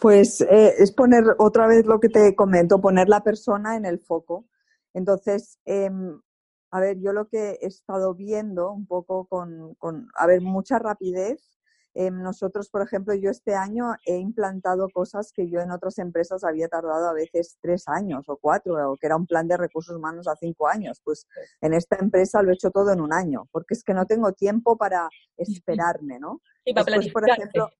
Pues 0.00 0.40
eh, 0.40 0.74
es 0.78 0.92
poner 0.92 1.24
otra 1.38 1.66
vez 1.66 1.86
lo 1.86 2.00
que 2.00 2.08
te 2.08 2.34
comento, 2.34 2.80
poner 2.80 3.08
la 3.08 3.22
persona 3.22 3.76
en 3.76 3.84
el 3.84 4.00
foco. 4.00 4.46
Entonces, 4.92 5.58
em, 5.64 6.20
a 6.70 6.80
ver, 6.80 6.98
yo 7.00 7.12
lo 7.12 7.28
que 7.28 7.58
he 7.60 7.66
estado 7.66 8.14
viendo 8.14 8.72
un 8.72 8.86
poco 8.86 9.26
con, 9.26 9.74
con 9.76 10.08
a 10.16 10.26
ver, 10.26 10.40
mucha 10.40 10.78
rapidez. 10.78 11.54
Em, 11.96 12.20
nosotros, 12.20 12.68
por 12.68 12.82
ejemplo, 12.82 13.14
yo 13.14 13.30
este 13.30 13.54
año 13.54 13.94
he 14.04 14.16
implantado 14.16 14.88
cosas 14.92 15.30
que 15.32 15.48
yo 15.48 15.60
en 15.60 15.70
otras 15.70 15.98
empresas 15.98 16.42
había 16.42 16.66
tardado 16.66 17.08
a 17.08 17.12
veces 17.12 17.56
tres 17.60 17.84
años 17.86 18.24
o 18.28 18.36
cuatro, 18.36 18.90
o 18.90 18.96
que 18.96 19.06
era 19.06 19.14
un 19.14 19.26
plan 19.26 19.46
de 19.46 19.56
recursos 19.56 19.96
humanos 19.96 20.26
a 20.26 20.34
cinco 20.34 20.66
años. 20.66 21.00
Pues 21.04 21.28
en 21.60 21.72
esta 21.72 21.96
empresa 22.00 22.42
lo 22.42 22.50
he 22.50 22.54
hecho 22.54 22.72
todo 22.72 22.92
en 22.92 23.00
un 23.00 23.12
año, 23.12 23.48
porque 23.52 23.74
es 23.74 23.84
que 23.84 23.94
no 23.94 24.06
tengo 24.06 24.32
tiempo 24.32 24.76
para 24.76 25.08
esperarme, 25.36 26.18
¿no? 26.18 26.40
Y 26.64 26.74
para 26.74 26.98
por 27.12 27.30
ejemplo, 27.30 27.70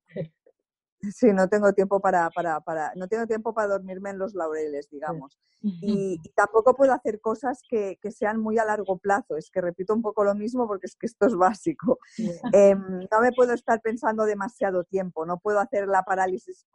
Sí, 1.13 1.33
no 1.33 1.47
tengo 1.49 1.73
tiempo 1.73 1.99
para, 1.99 2.29
para, 2.29 2.61
para, 2.61 2.93
no 2.95 3.07
tengo 3.07 3.27
tiempo 3.27 3.53
para 3.53 3.67
dormirme 3.67 4.11
en 4.11 4.19
los 4.19 4.33
laureles, 4.33 4.89
digamos. 4.89 5.39
Y, 5.61 6.19
tampoco 6.35 6.75
puedo 6.75 6.93
hacer 6.93 7.19
cosas 7.19 7.61
que, 7.67 7.97
que, 8.01 8.11
sean 8.11 8.39
muy 8.39 8.59
a 8.59 8.65
largo 8.65 8.97
plazo. 8.97 9.35
Es 9.35 9.49
que 9.49 9.61
repito 9.61 9.93
un 9.93 10.01
poco 10.01 10.23
lo 10.23 10.35
mismo 10.35 10.67
porque 10.67 10.85
es 10.85 10.95
que 10.95 11.07
esto 11.07 11.25
es 11.25 11.35
básico. 11.35 11.99
Em, 12.53 12.99
no 13.11 13.21
me 13.21 13.31
puedo 13.31 13.53
estar 13.53 13.81
pensando 13.81 14.25
demasiado 14.25 14.83
tiempo, 14.83 15.25
no 15.25 15.39
puedo 15.39 15.59
hacer 15.59 15.87
la 15.87 16.03
parálisis, 16.03 16.67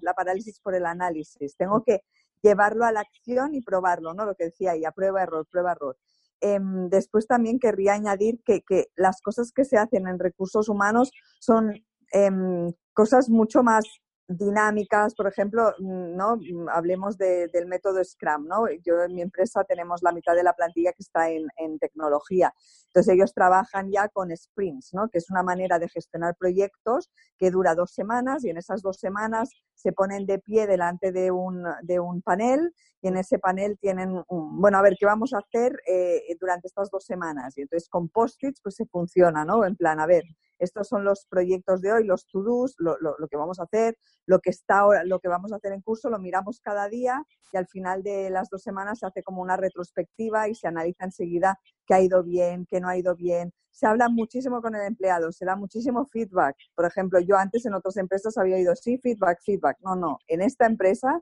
la 0.00 0.14
parálisis 0.14 0.60
por 0.60 0.74
el 0.74 0.86
análisis. 0.86 1.56
Tengo 1.56 1.82
que 1.84 2.02
llevarlo 2.42 2.84
a 2.84 2.92
la 2.92 3.00
acción 3.00 3.54
y 3.54 3.62
probarlo, 3.62 4.14
¿no? 4.14 4.24
Lo 4.24 4.34
que 4.34 4.46
decía 4.46 4.72
ahí, 4.72 4.84
a 4.84 4.92
prueba, 4.92 5.22
error, 5.22 5.46
prueba, 5.50 5.72
error. 5.72 5.96
Em, 6.40 6.88
después 6.88 7.28
también 7.28 7.60
querría 7.60 7.94
añadir 7.94 8.42
que, 8.44 8.62
que, 8.62 8.88
las 8.96 9.22
cosas 9.22 9.52
que 9.52 9.64
se 9.64 9.78
hacen 9.78 10.08
en 10.08 10.18
recursos 10.18 10.68
humanos 10.68 11.12
son 11.38 11.72
em, 12.12 12.72
cosas 12.92 13.28
mucho 13.28 13.62
más 13.62 13.84
dinámicas, 14.28 15.14
por 15.14 15.26
ejemplo, 15.26 15.74
¿no? 15.78 16.38
Hablemos 16.70 17.18
del 17.18 17.66
método 17.66 18.02
Scrum, 18.02 18.46
¿no? 18.46 18.66
Yo 18.84 19.02
en 19.02 19.14
mi 19.14 19.22
empresa 19.22 19.64
tenemos 19.64 20.02
la 20.02 20.12
mitad 20.12 20.34
de 20.34 20.42
la 20.42 20.54
plantilla 20.54 20.92
que 20.92 21.02
está 21.02 21.28
en, 21.30 21.46
en, 21.56 21.78
tecnología. 21.78 22.54
Entonces 22.86 23.14
ellos 23.14 23.34
trabajan 23.34 23.90
ya 23.90 24.08
con 24.08 24.34
sprints, 24.34 24.94
¿no? 24.94 25.08
Que 25.08 25.18
es 25.18 25.30
una 25.30 25.42
manera 25.42 25.78
de 25.78 25.88
gestionar 25.88 26.36
proyectos 26.36 27.10
que 27.38 27.50
dura 27.50 27.74
dos 27.74 27.92
semanas 27.92 28.44
y 28.44 28.50
en 28.50 28.56
esas 28.56 28.82
dos 28.82 28.98
semanas 28.98 29.50
se 29.74 29.92
ponen 29.92 30.26
de 30.26 30.38
pie 30.38 30.66
delante 30.66 31.12
de 31.12 31.30
un, 31.30 31.64
de 31.82 31.98
un 31.98 32.22
panel 32.22 32.72
y 33.00 33.08
en 33.08 33.16
ese 33.16 33.38
panel 33.38 33.78
tienen, 33.80 34.22
un, 34.28 34.60
bueno, 34.60 34.78
a 34.78 34.82
ver, 34.82 34.96
¿qué 34.98 35.06
vamos 35.06 35.32
a 35.34 35.38
hacer 35.38 35.80
eh, 35.86 36.22
durante 36.40 36.68
estas 36.68 36.90
dos 36.90 37.04
semanas? 37.04 37.58
Y 37.58 37.62
entonces 37.62 37.88
con 37.88 38.08
post-its 38.08 38.60
pues 38.62 38.76
se 38.76 38.86
funciona, 38.86 39.44
¿no? 39.44 39.64
En 39.64 39.74
plan, 39.74 39.98
a 39.98 40.06
ver, 40.06 40.22
estos 40.62 40.88
son 40.88 41.04
los 41.04 41.26
proyectos 41.26 41.80
de 41.80 41.92
hoy, 41.92 42.04
los 42.04 42.26
to-dos, 42.26 42.76
lo, 42.78 42.96
que 43.28 43.36
vamos 43.36 43.58
a 43.58 43.64
hacer, 43.64 43.96
lo 44.26 44.38
que 44.38 44.50
está 44.50 44.78
ahora, 44.78 45.04
lo 45.04 45.18
que 45.18 45.28
vamos 45.28 45.52
a 45.52 45.56
hacer 45.56 45.72
en 45.72 45.82
curso, 45.82 46.08
lo 46.08 46.18
miramos 46.18 46.60
cada 46.60 46.88
día 46.88 47.24
y 47.52 47.56
al 47.56 47.66
final 47.66 48.02
de 48.02 48.30
las 48.30 48.48
dos 48.48 48.62
semanas 48.62 49.00
se 49.00 49.06
hace 49.06 49.22
como 49.22 49.42
una 49.42 49.56
retrospectiva 49.56 50.48
y 50.48 50.54
se 50.54 50.68
analiza 50.68 51.04
enseguida 51.04 51.58
qué 51.84 51.94
ha 51.94 52.00
ido 52.00 52.22
bien, 52.22 52.64
qué 52.66 52.80
no 52.80 52.88
ha 52.88 52.96
ido 52.96 53.16
bien. 53.16 53.52
Se 53.72 53.86
habla 53.86 54.08
muchísimo 54.08 54.62
con 54.62 54.76
el 54.76 54.82
empleado, 54.82 55.32
se 55.32 55.44
da 55.44 55.56
muchísimo 55.56 56.06
feedback. 56.06 56.54
Por 56.74 56.84
ejemplo, 56.84 57.18
yo 57.20 57.36
antes 57.36 57.66
en 57.66 57.74
otras 57.74 57.96
empresas 57.96 58.38
había 58.38 58.56
oído, 58.56 58.76
sí, 58.76 58.98
feedback, 58.98 59.40
feedback. 59.42 59.78
No, 59.80 59.96
no. 59.96 60.18
En 60.28 60.42
esta 60.42 60.66
empresa, 60.66 61.20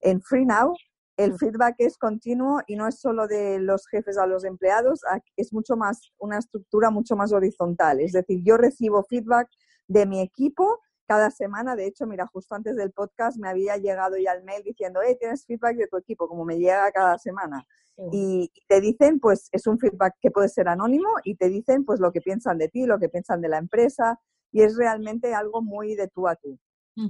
en 0.00 0.20
FreeNow, 0.20 0.74
el 1.16 1.38
feedback 1.38 1.76
es 1.78 1.96
continuo 1.96 2.60
y 2.66 2.76
no 2.76 2.86
es 2.86 3.00
solo 3.00 3.26
de 3.26 3.58
los 3.58 3.86
jefes 3.88 4.18
a 4.18 4.26
los 4.26 4.44
empleados, 4.44 5.00
es 5.36 5.52
mucho 5.52 5.76
más 5.76 6.12
una 6.18 6.38
estructura 6.38 6.90
mucho 6.90 7.16
más 7.16 7.32
horizontal. 7.32 8.00
Es 8.00 8.12
decir, 8.12 8.42
yo 8.44 8.56
recibo 8.56 9.02
feedback 9.04 9.48
de 9.88 10.06
mi 10.06 10.20
equipo 10.20 10.80
cada 11.06 11.30
semana. 11.30 11.74
De 11.74 11.86
hecho, 11.86 12.06
mira, 12.06 12.26
justo 12.26 12.54
antes 12.54 12.76
del 12.76 12.92
podcast 12.92 13.38
me 13.38 13.48
había 13.48 13.76
llegado 13.76 14.16
ya 14.18 14.32
el 14.32 14.44
mail 14.44 14.62
diciendo, 14.62 15.00
hey, 15.04 15.16
tienes 15.18 15.46
feedback 15.46 15.76
de 15.76 15.86
tu 15.86 15.96
equipo, 15.96 16.28
como 16.28 16.44
me 16.44 16.58
llega 16.58 16.90
cada 16.92 17.18
semana. 17.18 17.64
Y 18.12 18.52
te 18.68 18.82
dicen, 18.82 19.20
pues 19.20 19.48
es 19.52 19.66
un 19.66 19.78
feedback 19.78 20.16
que 20.20 20.30
puede 20.30 20.50
ser 20.50 20.68
anónimo 20.68 21.08
y 21.24 21.36
te 21.36 21.48
dicen, 21.48 21.86
pues 21.86 21.98
lo 21.98 22.12
que 22.12 22.20
piensan 22.20 22.58
de 22.58 22.68
ti, 22.68 22.84
lo 22.84 22.98
que 22.98 23.08
piensan 23.08 23.40
de 23.40 23.48
la 23.48 23.56
empresa 23.56 24.20
y 24.52 24.62
es 24.62 24.76
realmente 24.76 25.34
algo 25.34 25.62
muy 25.62 25.94
de 25.94 26.08
tú 26.08 26.28
a 26.28 26.36
tú. 26.36 26.58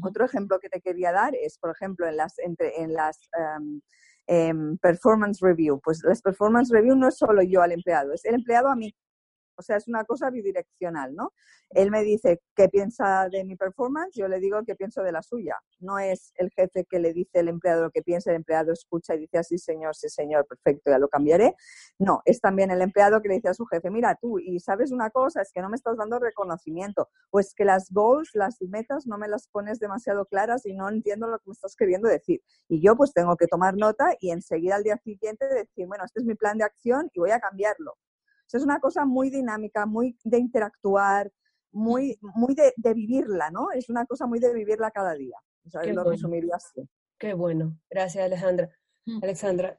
Otro 0.03 0.25
ejemplo 0.25 0.59
que 0.59 0.69
te 0.69 0.81
quería 0.81 1.13
dar 1.13 1.35
es, 1.35 1.59
por 1.59 1.71
ejemplo, 1.71 2.09
en 2.09 2.17
las, 2.17 2.39
entre, 2.39 2.81
en 2.81 2.93
las 2.93 3.21
um, 4.29 4.79
performance 4.79 5.41
review. 5.41 5.81
Pues 5.83 6.03
las 6.03 6.23
performance 6.23 6.71
review 6.73 6.97
no 6.97 7.09
es 7.09 7.17
solo 7.17 7.43
yo 7.43 7.63
al 7.63 7.73
empleado, 7.73 8.13
es 8.13 8.25
el 8.25 8.35
empleado 8.35 8.69
a 8.69 8.77
mí. 8.77 8.95
O 9.57 9.63
sea, 9.63 9.77
es 9.77 9.89
una 9.89 10.05
cosa 10.05 10.31
bidireccional, 10.31 11.15
¿no? 11.15 11.33
Él 11.71 11.91
me 11.91 12.03
dice 12.03 12.41
qué 12.55 12.69
piensa 12.69 13.29
de 13.29 13.45
mi 13.45 13.57
performance, 13.57 14.15
yo 14.15 14.29
le 14.29 14.39
digo 14.39 14.63
qué 14.65 14.77
pienso 14.77 15.03
de 15.03 15.13
la 15.13 15.23
suya. 15.23 15.57
No 15.81 15.99
es 15.99 16.33
el 16.37 16.51
jefe 16.51 16.85
que 16.85 16.99
le 16.99 17.13
dice 17.13 17.41
al 17.41 17.49
empleado 17.49 17.83
lo 17.85 17.91
que 17.91 18.03
piensa, 18.03 18.31
el 18.31 18.37
empleado 18.37 18.73
escucha 18.73 19.15
y 19.15 19.21
dice 19.21 19.39
así, 19.39 19.59
señor, 19.59 19.97
sí, 19.97 20.09
señor, 20.09 20.47
perfecto, 20.47 20.91
ya 20.91 20.99
lo 20.99 21.09
cambiaré. 21.09 21.55
No, 21.99 22.23
es 22.25 22.41
también 22.41 22.71
el 22.71 22.83
empleado 22.83 23.21
que 23.21 23.29
le 23.29 23.37
dice 23.37 23.49
a 23.49 23.55
su 23.55 23.67
jefe, 23.67 23.91
mira 23.91 24.17
tú, 24.21 24.39
y 24.39 24.61
sabes 24.61 24.93
una 24.93 25.11
cosa, 25.11 25.43
es 25.43 25.51
que 25.53 25.61
no 25.61 25.69
me 25.69 25.77
estás 25.77 25.97
dando 25.97 26.19
reconocimiento, 26.19 27.09
o 27.31 27.41
es 27.41 27.55
que 27.55 27.65
las 27.65 27.91
goals, 27.91 28.31
las 28.35 28.61
metas, 28.63 29.07
no 29.07 29.19
me 29.19 29.29
las 29.29 29.49
pones 29.49 29.79
demasiado 29.81 30.27
claras 30.27 30.67
y 30.67 30.75
no 30.75 30.89
entiendo 30.89 31.27
lo 31.29 31.39
que 31.39 31.45
me 31.47 31.53
estás 31.53 31.75
queriendo 31.77 32.09
decir. 32.09 32.43
Y 32.69 32.81
yo 32.81 32.97
pues 32.97 33.13
tengo 33.13 33.37
que 33.37 33.47
tomar 33.47 33.77
nota 33.77 34.15
y 34.21 34.31
enseguida 34.31 34.77
al 34.77 34.85
día 34.85 34.99
siguiente 34.99 35.47
decir, 35.49 35.87
bueno, 35.87 36.05
este 36.05 36.21
es 36.21 36.27
mi 36.27 36.35
plan 36.35 36.59
de 36.59 36.65
acción 36.65 37.11
y 37.13 37.21
voy 37.21 37.31
a 37.31 37.41
cambiarlo 37.41 37.97
es 38.53 38.63
una 38.63 38.79
cosa 38.81 39.05
muy 39.05 39.31
dinámica, 39.31 39.87
muy 39.87 40.17
de 40.25 40.39
interactuar, 40.39 41.31
muy, 41.73 42.19
muy 42.21 42.55
de, 42.55 42.73
de 42.77 42.95
vivirla, 42.95 43.51
¿no? 43.51 43.71
Es 43.73 43.89
una 43.91 44.07
cosa 44.07 44.27
muy 44.27 44.39
de 44.39 44.53
vivirla 44.55 44.91
cada 44.91 45.15
día. 45.15 45.37
O 45.65 45.71
sea, 45.71 45.83
lo 45.83 45.95
bueno. 45.95 46.11
resumiría 46.11 46.55
así. 46.57 46.89
Qué 47.19 47.35
bueno. 47.35 47.79
Gracias, 47.91 48.25
Alejandra. 48.25 48.71
Alexandra, 49.23 49.79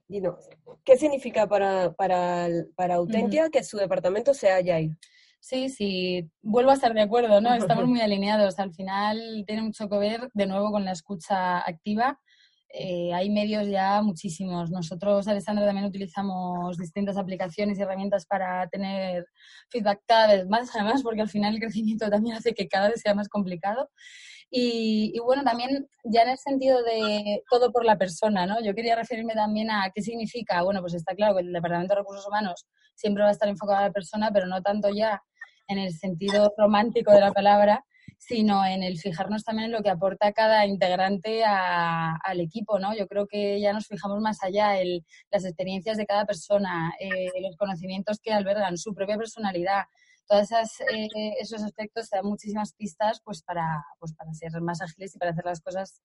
¿qué 0.86 0.98
significa 0.98 1.48
para, 1.48 1.92
para, 1.94 2.48
para 2.76 2.96
Autentia 2.96 3.44
uh 3.44 3.48
-huh. 3.48 3.52
que 3.52 3.64
su 3.64 3.76
departamento 3.78 4.34
sea 4.34 4.58
Agile? 4.58 4.96
Sí, 5.42 5.70
sí, 5.70 6.30
vuelvo 6.42 6.72
a 6.72 6.76
estar 6.76 6.94
de 6.94 7.02
acuerdo, 7.02 7.42
¿no? 7.42 7.54
Estamos 7.54 7.86
muy 7.88 8.00
alineados. 8.00 8.58
Al 8.58 8.74
final 8.74 9.44
tiene 9.46 9.64
mucho 9.64 9.90
que 9.90 9.98
ver, 9.98 10.30
de 10.34 10.46
nuevo, 10.46 10.72
con 10.72 10.86
la 10.86 10.94
escucha 10.94 11.60
activa 11.60 12.20
eh, 12.70 13.14
hay 13.14 13.30
medios 13.30 13.68
ya 13.68 14.02
muchísimos. 14.02 14.70
Nosotros, 14.72 15.28
Alessandra, 15.28 15.66
también 15.66 15.88
utilizamos 15.88 16.78
distintas 16.78 17.18
aplicaciones 17.18 17.80
y 17.80 17.82
herramientas 17.82 18.26
para 18.26 18.68
tener 18.70 19.26
feedback 19.70 20.02
cada 20.06 20.28
vez 20.28 20.48
más, 20.48 20.70
además, 20.76 21.04
porque 21.04 21.22
al 21.22 21.30
final 21.30 21.56
el 21.56 21.62
crecimiento 21.62 22.10
también 22.10 22.36
hace 22.36 22.54
que 22.54 22.68
cada 22.68 22.90
vez 22.90 23.02
sea 23.02 23.14
más 23.14 23.30
complicado. 23.30 23.90
Y, 24.50 25.12
y, 25.14 25.20
bueno, 25.20 25.44
también 25.44 25.90
ya 26.06 26.22
en 26.24 26.30
el 26.30 26.38
sentido 26.38 26.82
de 26.82 27.44
todo 27.50 27.72
por 27.72 27.84
la 27.84 27.98
persona, 27.98 28.46
¿no? 28.46 28.62
Yo 28.64 28.74
quería 28.74 28.96
referirme 28.96 29.34
también 29.34 29.70
a 29.70 29.92
qué 29.94 30.02
significa, 30.02 30.62
bueno, 30.62 30.80
pues 30.80 30.94
está 30.94 31.16
claro 31.16 31.36
que 31.36 31.42
el 31.42 31.52
Departamento 31.52 31.94
de 31.94 32.00
Recursos 32.00 32.28
Humanos 32.28 32.66
siempre 32.96 33.24
va 33.24 33.30
a 33.30 33.34
estar 33.34 33.50
enfocado 33.50 33.80
a 33.80 33.88
la 33.88 33.92
persona, 33.92 34.32
pero 34.32 34.48
no 34.48 34.62
tanto 34.62 34.90
ya 34.90 35.22
en 35.68 35.80
el 35.80 35.94
sentido 35.94 36.54
romántico 36.58 37.12
de 37.12 37.20
la 37.20 37.34
palabra, 37.34 37.84
sino 38.18 38.66
en 38.66 38.84
el 38.84 38.98
fijarnos 38.98 39.44
también 39.44 39.68
en 39.68 39.72
lo 39.72 39.84
que 39.84 39.90
aporta 39.90 40.34
cada 40.34 40.66
integrante 40.66 41.44
a, 41.46 42.16
al 42.16 42.40
equipo, 42.40 42.80
¿no? 42.80 42.96
Yo 42.96 43.08
creo 43.08 43.28
que 43.28 43.60
ya 43.62 43.74
nos 43.74 43.88
fijamos 43.88 44.20
más 44.22 44.44
allá 44.44 44.82
en 44.82 45.06
las 45.32 45.46
experiencias 45.46 45.98
de 45.98 46.06
cada 46.06 46.26
persona, 46.26 46.94
eh, 47.00 47.30
los 47.42 47.56
conocimientos 47.56 48.20
que 48.20 48.34
albergan, 48.34 48.78
su 48.78 48.94
propia 48.94 49.18
personalidad. 49.18 49.84
Todos 50.28 50.52
eh, 50.52 51.08
esos 51.40 51.64
aspectos 51.64 52.10
te 52.10 52.18
dan 52.18 52.26
muchísimas 52.26 52.74
pistas 52.74 53.22
pues 53.24 53.42
para, 53.44 53.86
pues 54.00 54.14
para 54.14 54.34
ser 54.34 54.60
más 54.62 54.82
ágiles 54.82 55.16
y 55.16 55.20
para 55.20 55.32
hacer 55.32 55.46
las 55.46 55.62
cosas 55.62 56.02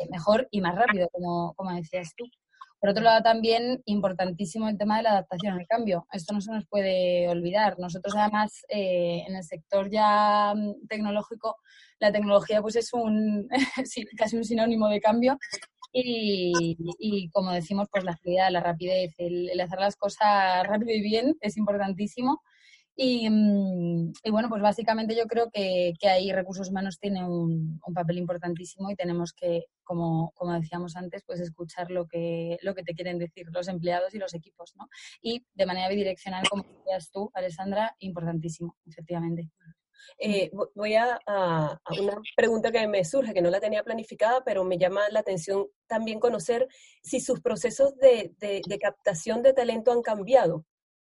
eh, 0.00 0.08
mejor 0.10 0.48
y 0.50 0.62
más 0.62 0.74
rápido, 0.74 1.08
como, 1.12 1.52
como 1.54 1.74
decías 1.74 2.14
tú. 2.16 2.24
Por 2.80 2.90
otro 2.90 3.02
lado, 3.02 3.22
también 3.22 3.82
importantísimo 3.86 4.68
el 4.68 4.76
tema 4.76 4.98
de 4.98 5.04
la 5.04 5.10
adaptación 5.12 5.58
al 5.58 5.66
cambio. 5.66 6.06
Esto 6.12 6.34
no 6.34 6.40
se 6.40 6.52
nos 6.52 6.66
puede 6.66 7.28
olvidar. 7.28 7.78
Nosotros, 7.78 8.14
además, 8.16 8.64
eh, 8.68 9.24
en 9.26 9.34
el 9.36 9.44
sector 9.44 9.90
ya 9.90 10.54
tecnológico, 10.88 11.56
la 11.98 12.12
tecnología 12.12 12.60
pues 12.60 12.76
es 12.76 12.92
un 12.92 13.48
casi 14.18 14.36
un 14.36 14.44
sinónimo 14.44 14.88
de 14.88 15.00
cambio. 15.00 15.38
Y, 15.92 16.76
y, 16.98 17.30
como 17.30 17.52
decimos, 17.52 17.88
pues 17.90 18.04
la 18.04 18.12
agilidad, 18.12 18.50
la 18.50 18.60
rapidez, 18.60 19.14
el, 19.16 19.48
el 19.48 19.60
hacer 19.60 19.78
las 19.78 19.96
cosas 19.96 20.66
rápido 20.66 20.92
y 20.92 21.00
bien 21.00 21.36
es 21.40 21.56
importantísimo. 21.56 22.42
Y, 22.98 23.28
y, 23.28 24.30
bueno, 24.30 24.48
pues 24.48 24.62
básicamente 24.62 25.14
yo 25.14 25.26
creo 25.26 25.50
que, 25.50 25.92
que 26.00 26.08
ahí 26.08 26.32
recursos 26.32 26.70
humanos 26.70 26.98
tiene 26.98 27.28
un, 27.28 27.78
papel 27.94 28.16
importantísimo 28.16 28.90
y 28.90 28.96
tenemos 28.96 29.34
que, 29.34 29.66
como, 29.84 30.32
como 30.34 30.54
decíamos 30.54 30.96
antes, 30.96 31.22
pues 31.26 31.40
escuchar 31.40 31.90
lo 31.90 32.06
que, 32.06 32.56
lo 32.62 32.74
que 32.74 32.82
te 32.82 32.94
quieren 32.94 33.18
decir 33.18 33.46
los 33.52 33.68
empleados 33.68 34.14
y 34.14 34.18
los 34.18 34.32
equipos, 34.34 34.72
¿no? 34.76 34.88
Y 35.20 35.44
de 35.54 35.66
manera 35.66 35.88
bidireccional, 35.90 36.48
como 36.48 36.62
decías 36.62 37.10
tú, 37.10 37.30
Alessandra, 37.34 37.94
importantísimo, 37.98 38.76
efectivamente. 38.86 39.50
Eh, 40.18 40.50
voy 40.74 40.94
a, 40.94 41.18
a, 41.26 41.78
una 42.00 42.16
pregunta 42.34 42.72
que 42.72 42.86
me 42.88 43.04
surge, 43.04 43.34
que 43.34 43.42
no 43.42 43.50
la 43.50 43.60
tenía 43.60 43.82
planificada, 43.82 44.42
pero 44.42 44.64
me 44.64 44.78
llama 44.78 45.02
la 45.10 45.20
atención 45.20 45.66
también 45.86 46.18
conocer 46.18 46.66
si 47.02 47.20
sus 47.20 47.40
procesos 47.40 47.94
de, 47.96 48.34
de 48.38 48.78
captación 48.78 49.42
de 49.42 49.52
talento 49.52 49.92
han 49.92 50.02
cambiado. 50.02 50.64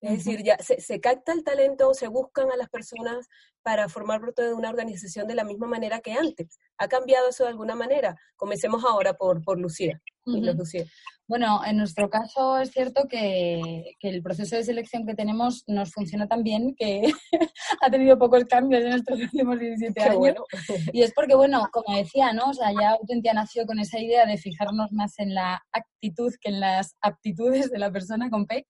Es 0.01 0.23
decir, 0.23 0.43
ya 0.43 0.57
se, 0.59 0.79
se, 0.79 0.99
capta 0.99 1.33
el 1.33 1.43
talento, 1.43 1.93
se 1.93 2.07
buscan 2.07 2.51
a 2.51 2.55
las 2.55 2.69
personas 2.69 3.27
para 3.63 3.89
formar 3.89 4.21
parte 4.21 4.43
de 4.43 4.53
una 4.53 4.69
organización 4.69 5.27
de 5.27 5.35
la 5.35 5.43
misma 5.43 5.67
manera 5.67 5.99
que 6.01 6.13
antes. 6.13 6.59
¿Ha 6.77 6.87
cambiado 6.87 7.29
eso 7.29 7.43
de 7.43 7.49
alguna 7.49 7.75
manera? 7.75 8.15
Comencemos 8.35 8.83
ahora 8.85 9.13
por, 9.13 9.43
por 9.43 9.59
Lucía. 9.59 9.99
Uh 10.25 10.33
-huh. 10.35 10.55
Lucía. 10.55 10.85
Bueno, 11.27 11.59
en 11.65 11.75
nuestro 11.75 12.09
caso 12.09 12.57
es 12.57 12.71
cierto 12.71 13.05
que, 13.09 13.95
que, 13.99 14.07
el 14.07 14.23
proceso 14.23 14.55
de 14.55 14.63
selección 14.63 15.05
que 15.05 15.13
tenemos 15.13 15.65
nos 15.67 15.91
funciona 15.91 16.25
tan 16.25 16.41
bien 16.41 16.73
que 16.77 17.01
ha 17.81 17.91
tenido 17.91 18.17
pocos 18.17 18.45
cambios 18.45 18.81
en 18.81 18.93
estos 18.93 19.19
últimos 19.19 19.59
17 19.59 19.93
Qué 19.93 20.03
años. 20.03 20.17
Bueno. 20.17 20.45
Y 20.93 21.01
es 21.01 21.11
porque, 21.13 21.35
bueno, 21.35 21.67
como 21.73 21.97
decía, 21.97 22.31
¿no? 22.31 22.51
O 22.51 22.53
sea, 22.53 22.71
ya 22.71 22.91
Autentia 22.91 23.33
nació 23.33 23.65
con 23.65 23.77
esa 23.79 23.99
idea 23.99 24.25
de 24.25 24.37
fijarnos 24.37 24.93
más 24.93 25.19
en 25.19 25.33
la 25.33 25.61
actitud 25.73 26.33
que 26.39 26.49
en 26.49 26.61
las 26.61 26.95
aptitudes 27.01 27.71
de 27.71 27.79
la 27.79 27.91
persona 27.91 28.29
con 28.29 28.45
P. 28.45 28.65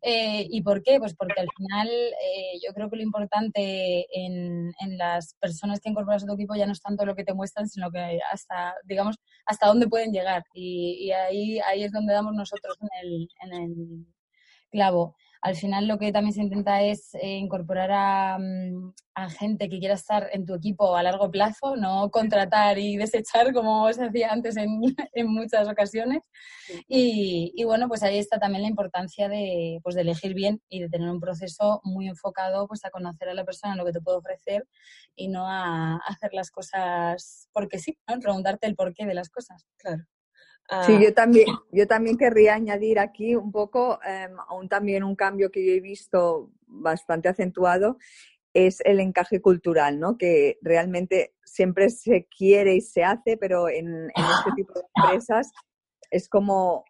Eh, 0.00 0.46
¿Y 0.48 0.62
por 0.62 0.82
qué? 0.82 0.98
Pues 0.98 1.14
porque 1.14 1.40
al 1.42 1.48
final 1.58 1.88
eh, 1.88 2.58
yo 2.66 2.72
creo 2.72 2.88
que 2.88 2.96
lo 2.96 3.02
importante 3.02 4.06
en, 4.12 4.72
en, 4.80 4.96
las 4.96 5.34
personas 5.40 5.80
que 5.80 5.90
incorporas 5.90 6.22
a 6.22 6.26
tu 6.26 6.34
equipo 6.34 6.54
ya 6.54 6.66
no 6.66 6.72
es 6.72 6.80
tanto 6.80 7.04
lo 7.04 7.14
que 7.14 7.24
te 7.24 7.34
muestran, 7.34 7.68
sino 7.68 7.90
que 7.90 8.18
hasta, 8.32 8.74
digamos, 8.84 9.16
hasta 9.44 9.66
dónde 9.66 9.88
pueden 9.88 10.12
llegar. 10.12 10.42
Y, 10.54 11.06
y 11.06 11.12
ahí, 11.12 11.58
ahí 11.60 11.84
es 11.84 11.92
donde 11.92 11.97
damos 12.06 12.34
nosotros 12.34 12.76
en 12.80 12.88
el, 13.02 13.28
en 13.42 13.52
el 13.52 14.06
clavo. 14.70 15.16
Al 15.40 15.54
final 15.54 15.86
lo 15.86 15.98
que 15.98 16.10
también 16.10 16.34
se 16.34 16.42
intenta 16.42 16.82
es 16.82 17.14
eh, 17.14 17.36
incorporar 17.36 17.90
a, 17.92 18.38
mm, 18.38 18.92
a, 19.14 19.30
gente 19.30 19.68
que 19.68 19.78
quiera 19.78 19.94
estar 19.94 20.28
en 20.32 20.44
tu 20.44 20.54
equipo 20.54 20.96
a 20.96 21.02
largo 21.02 21.30
plazo, 21.30 21.76
no 21.76 22.10
contratar 22.10 22.78
y 22.78 22.96
desechar 22.96 23.52
como 23.52 23.92
se 23.92 24.04
hacía 24.04 24.32
antes 24.32 24.56
en, 24.56 24.80
en 25.12 25.26
muchas 25.28 25.68
ocasiones. 25.68 26.22
Y, 26.88 27.52
y, 27.54 27.64
bueno, 27.64 27.88
pues 27.88 28.02
ahí 28.02 28.18
está 28.18 28.38
también 28.38 28.62
la 28.62 28.68
importancia 28.68 29.28
de, 29.28 29.80
pues 29.82 29.94
de 29.94 30.02
elegir 30.02 30.34
bien 30.34 30.60
y 30.68 30.80
de 30.80 30.88
tener 30.88 31.08
un 31.08 31.20
proceso 31.20 31.80
muy 31.84 32.08
enfocado 32.08 32.66
pues 32.66 32.84
a 32.84 32.90
conocer 32.90 33.28
a 33.28 33.34
la 33.34 33.44
persona, 33.44 33.76
lo 33.76 33.84
que 33.84 33.92
te 33.92 34.00
puede 34.00 34.18
ofrecer 34.18 34.66
y 35.14 35.28
no 35.28 35.46
a, 35.48 35.96
hacer 36.06 36.34
las 36.34 36.50
cosas 36.50 37.48
porque 37.52 37.78
sí, 37.78 37.96
¿no? 38.08 38.18
preguntarte 38.18 38.66
el 38.66 38.74
porqué 38.74 39.06
de 39.06 39.14
las 39.14 39.30
cosas. 39.30 39.64
Claro. 39.76 40.04
Sí, 40.84 40.98
yo 41.02 41.14
también, 41.14 41.46
yo 41.72 41.86
también 41.86 42.18
querría 42.18 42.54
añadir 42.54 42.98
aquí 42.98 43.34
un 43.34 43.50
poco, 43.52 43.98
um, 44.04 44.38
aún 44.48 44.68
también 44.68 45.02
un 45.02 45.16
cambio 45.16 45.50
que 45.50 45.64
yo 45.64 45.72
he 45.72 45.80
visto 45.80 46.50
bastante 46.66 47.28
acentuado, 47.28 47.96
es 48.52 48.80
el 48.84 49.00
encaje 49.00 49.40
cultural, 49.40 49.98
¿no? 49.98 50.18
Que 50.18 50.58
realmente 50.60 51.34
siempre 51.44 51.88
se 51.88 52.26
quiere 52.26 52.74
y 52.74 52.80
se 52.82 53.02
hace, 53.02 53.38
pero 53.38 53.68
en, 53.68 53.86
en 53.86 54.24
este 54.38 54.52
tipo 54.56 54.74
de 54.74 54.82
empresas 54.94 55.52
es 56.10 56.28
como 56.28 56.84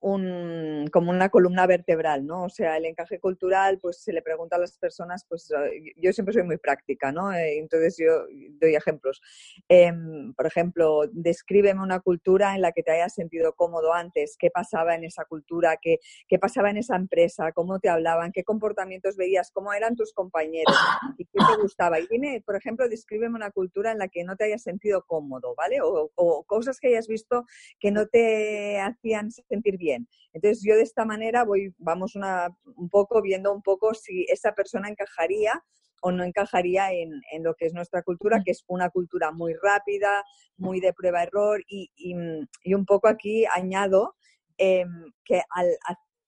un, 0.00 0.88
como 0.90 1.10
una 1.10 1.28
columna 1.28 1.66
vertebral, 1.66 2.26
¿no? 2.26 2.44
O 2.44 2.48
sea, 2.48 2.76
el 2.78 2.86
encaje 2.86 3.20
cultural, 3.20 3.78
pues 3.80 4.02
se 4.02 4.12
le 4.12 4.22
pregunta 4.22 4.56
a 4.56 4.58
las 4.58 4.78
personas, 4.78 5.26
pues 5.28 5.50
eh, 5.50 5.92
yo 5.96 6.12
siempre 6.12 6.32
soy 6.32 6.42
muy 6.42 6.56
práctica, 6.56 7.12
¿no? 7.12 7.32
Eh, 7.32 7.58
entonces 7.58 7.96
yo 7.98 8.24
doy 8.60 8.74
ejemplos. 8.74 9.20
Em, 9.68 10.32
por 10.34 10.46
ejemplo, 10.46 11.02
descríbeme 11.12 11.82
una 11.82 12.00
cultura 12.00 12.54
en 12.54 12.62
la 12.62 12.72
que 12.72 12.82
te 12.82 12.92
hayas 12.92 13.14
sentido 13.14 13.54
cómodo 13.54 13.92
antes, 13.92 14.36
qué 14.38 14.50
pasaba 14.50 14.94
en 14.94 15.04
esa 15.04 15.26
cultura, 15.26 15.76
qué, 15.80 15.98
qué 16.28 16.38
pasaba 16.38 16.70
en 16.70 16.78
esa 16.78 16.96
empresa, 16.96 17.52
cómo 17.52 17.78
te 17.78 17.90
hablaban, 17.90 18.32
qué 18.32 18.42
comportamientos 18.42 19.16
veías, 19.16 19.50
cómo 19.50 19.74
eran 19.74 19.96
tus 19.96 20.14
compañeros 20.14 20.76
y 21.18 21.26
qué 21.26 21.38
te 21.38 21.62
gustaba. 21.62 22.00
Y 22.00 22.06
dime, 22.10 22.42
por 22.44 22.56
ejemplo, 22.56 22.88
descríbeme 22.88 23.36
una 23.36 23.50
cultura 23.50 23.92
en 23.92 23.98
la 23.98 24.08
que 24.08 24.24
no 24.24 24.36
te 24.36 24.44
hayas 24.44 24.62
sentido 24.62 25.04
cómodo, 25.06 25.54
¿vale? 25.56 25.78
O 25.82 26.44
cosas 26.44 26.80
que 26.80 26.88
hayas 26.88 27.06
visto 27.06 27.44
que 27.78 27.90
no 27.90 28.06
te 28.06 28.80
hacían 28.80 29.30
sentir 29.30 29.76
bien 29.76 29.89
entonces 30.32 30.62
yo 30.64 30.76
de 30.76 30.82
esta 30.82 31.04
manera 31.04 31.44
voy, 31.44 31.74
vamos 31.78 32.14
un 32.14 32.88
poco 32.88 33.20
viendo 33.22 33.52
un 33.52 33.62
poco 33.62 33.94
si 33.94 34.24
esa 34.28 34.52
persona 34.52 34.88
encajaría 34.88 35.62
o 36.02 36.12
no 36.12 36.24
encajaría 36.24 36.92
en, 36.92 37.20
lo 37.42 37.54
que 37.54 37.66
es 37.66 37.74
nuestra 37.74 38.02
cultura, 38.02 38.42
que 38.44 38.52
es 38.52 38.64
una 38.68 38.90
cultura 38.90 39.32
muy 39.32 39.54
rápida, 39.54 40.24
muy 40.56 40.80
de 40.80 40.92
prueba-error 40.92 41.62
y, 41.68 42.14
un 42.14 42.86
poco 42.86 43.08
aquí 43.08 43.44
añado 43.46 44.14
em, 44.56 45.12
que 45.24 45.42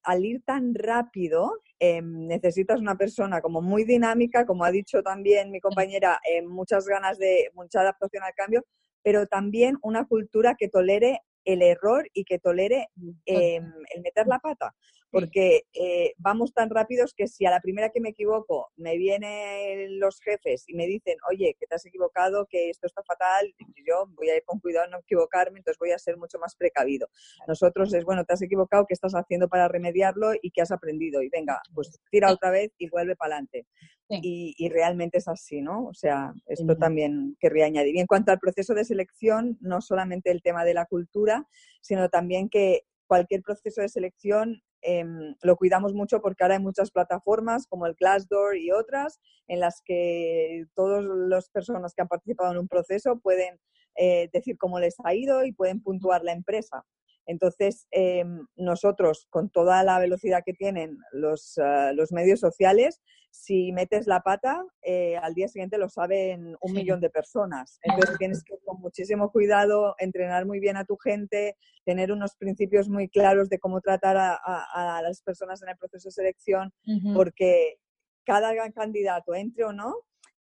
al, 0.02 0.24
ir 0.24 0.42
tan 0.44 0.74
rápido 0.74 1.60
em, 1.78 2.26
necesitas 2.26 2.80
una 2.80 2.96
persona 2.96 3.40
como 3.40 3.62
muy 3.62 3.84
dinámica, 3.84 4.46
como 4.46 4.64
ha 4.64 4.70
dicho 4.70 5.02
también 5.02 5.50
mi 5.50 5.60
compañera, 5.60 6.20
eh, 6.30 6.42
muchas 6.42 6.86
ganas 6.86 7.18
de, 7.18 7.50
mucha 7.54 7.80
adaptación 7.80 8.24
al 8.24 8.34
cambio, 8.34 8.64
pero 9.02 9.26
también 9.26 9.78
una 9.82 10.06
cultura 10.06 10.54
que 10.54 10.68
tolere 10.68 11.22
el 11.44 11.62
error 11.62 12.08
y 12.12 12.24
que 12.24 12.38
tolere 12.38 12.88
em, 13.26 13.72
el 13.94 14.02
meter 14.02 14.26
la 14.26 14.38
pata. 14.38 14.74
Porque 15.12 15.64
eh, 15.74 16.14
vamos 16.16 16.54
tan 16.54 16.70
rápidos 16.70 17.12
que 17.14 17.28
si 17.28 17.44
a 17.44 17.50
la 17.50 17.60
primera 17.60 17.90
que 17.90 18.00
me 18.00 18.08
equivoco 18.08 18.72
me 18.76 18.96
vienen 18.96 20.00
los 20.00 20.20
jefes 20.20 20.64
y 20.66 20.74
me 20.74 20.86
dicen, 20.86 21.16
oye, 21.30 21.54
que 21.60 21.66
te 21.66 21.74
has 21.74 21.84
equivocado, 21.84 22.46
que 22.46 22.70
esto 22.70 22.86
está 22.86 23.02
fatal, 23.02 23.54
yo 23.86 24.06
voy 24.14 24.30
a 24.30 24.36
ir 24.36 24.42
con 24.44 24.58
cuidado 24.58 24.86
a 24.86 24.88
no 24.88 24.98
equivocarme, 25.00 25.58
entonces 25.58 25.78
voy 25.78 25.92
a 25.92 25.98
ser 25.98 26.16
mucho 26.16 26.38
más 26.38 26.56
precavido. 26.56 27.08
Nosotros 27.46 27.92
es, 27.92 28.04
bueno, 28.04 28.24
te 28.24 28.32
has 28.32 28.42
equivocado, 28.42 28.86
¿qué 28.86 28.94
estás 28.94 29.12
haciendo 29.12 29.48
para 29.48 29.68
remediarlo 29.68 30.32
y 30.40 30.50
qué 30.50 30.62
has 30.62 30.72
aprendido? 30.72 31.22
Y 31.22 31.28
venga, 31.28 31.60
pues 31.74 32.00
tira 32.10 32.32
otra 32.32 32.50
vez 32.50 32.72
y 32.78 32.88
vuelve 32.88 33.14
para 33.14 33.34
adelante. 33.34 33.66
Y, 34.08 34.68
realmente 34.68 35.18
es 35.18 35.28
así, 35.28 35.62
¿no? 35.62 35.86
O 35.86 35.94
sea, 35.94 36.34
esto 36.46 36.76
también 36.76 37.36
querría 37.40 37.66
añadir. 37.66 37.96
Y 37.96 38.00
en 38.00 38.06
cuanto 38.06 38.30
al 38.30 38.38
proceso 38.38 38.74
de 38.74 38.84
selección, 38.84 39.56
no 39.60 39.80
solamente 39.80 40.30
el 40.30 40.42
tema 40.42 40.64
de 40.64 40.74
la 40.74 40.86
cultura, 40.86 41.46
sino 41.80 42.08
también 42.10 42.48
que 42.48 42.82
cualquier 43.06 43.42
proceso 43.42 43.80
de 43.80 43.88
selección 43.88 44.62
em, 44.82 45.34
lo 45.42 45.56
cuidamos 45.56 45.94
mucho 45.94 46.20
porque 46.20 46.42
ahora 46.42 46.56
hay 46.56 46.62
muchas 46.62 46.90
plataformas 46.90 47.66
como 47.66 47.86
el 47.86 47.94
Glassdoor 47.94 48.56
y 48.56 48.70
otras 48.70 49.20
en 49.48 49.60
las 49.60 49.80
que 49.84 50.66
todas 50.74 51.04
las 51.04 51.48
personas 51.50 51.94
que 51.94 52.02
han 52.02 52.08
participado 52.08 52.52
en 52.52 52.58
un 52.58 52.68
proceso 52.68 53.18
pueden 53.18 53.58
eh, 53.96 54.28
decir 54.32 54.56
cómo 54.58 54.78
les 54.80 54.96
ha 55.04 55.14
ido 55.14 55.44
y 55.44 55.52
pueden 55.52 55.82
puntuar 55.82 56.24
la 56.24 56.32
empresa. 56.32 56.84
Entonces, 57.26 57.86
em, 57.90 58.46
nosotros, 58.56 59.26
con 59.30 59.50
toda 59.50 59.82
la 59.84 59.98
velocidad 59.98 60.42
que 60.44 60.52
tienen 60.52 60.98
los, 61.12 61.58
ah, 61.58 61.92
los 61.94 62.12
medios 62.12 62.40
sociales, 62.40 63.00
si 63.30 63.72
metes 63.72 64.06
la 64.06 64.20
pata, 64.20 64.62
eh, 64.82 65.16
al 65.16 65.34
día 65.34 65.48
siguiente 65.48 65.78
lo 65.78 65.88
saben 65.88 66.54
un 66.60 66.72
millón 66.72 67.00
de 67.00 67.08
personas. 67.08 67.78
Entonces, 67.82 68.18
tienes 68.18 68.44
que, 68.44 68.58
con 68.64 68.80
muchísimo 68.80 69.30
cuidado, 69.30 69.94
entrenar 69.98 70.44
muy 70.44 70.60
bien 70.60 70.76
a 70.76 70.84
tu 70.84 70.96
gente, 70.96 71.56
tener 71.84 72.12
unos 72.12 72.36
principios 72.36 72.88
muy 72.88 73.08
claros 73.08 73.48
de 73.48 73.58
cómo 73.58 73.80
tratar 73.80 74.16
a, 74.18 75.00
las 75.02 75.22
personas 75.22 75.62
en 75.62 75.70
el 75.70 75.76
proceso 75.76 76.08
de 76.08 76.12
selección, 76.12 76.72
porque 77.14 77.78
cada 78.24 78.54
candidato, 78.72 79.34
entre 79.34 79.64
o 79.64 79.72
no, 79.72 79.96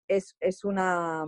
es, 0.08 0.36
es 0.42 0.66
una 0.66 1.26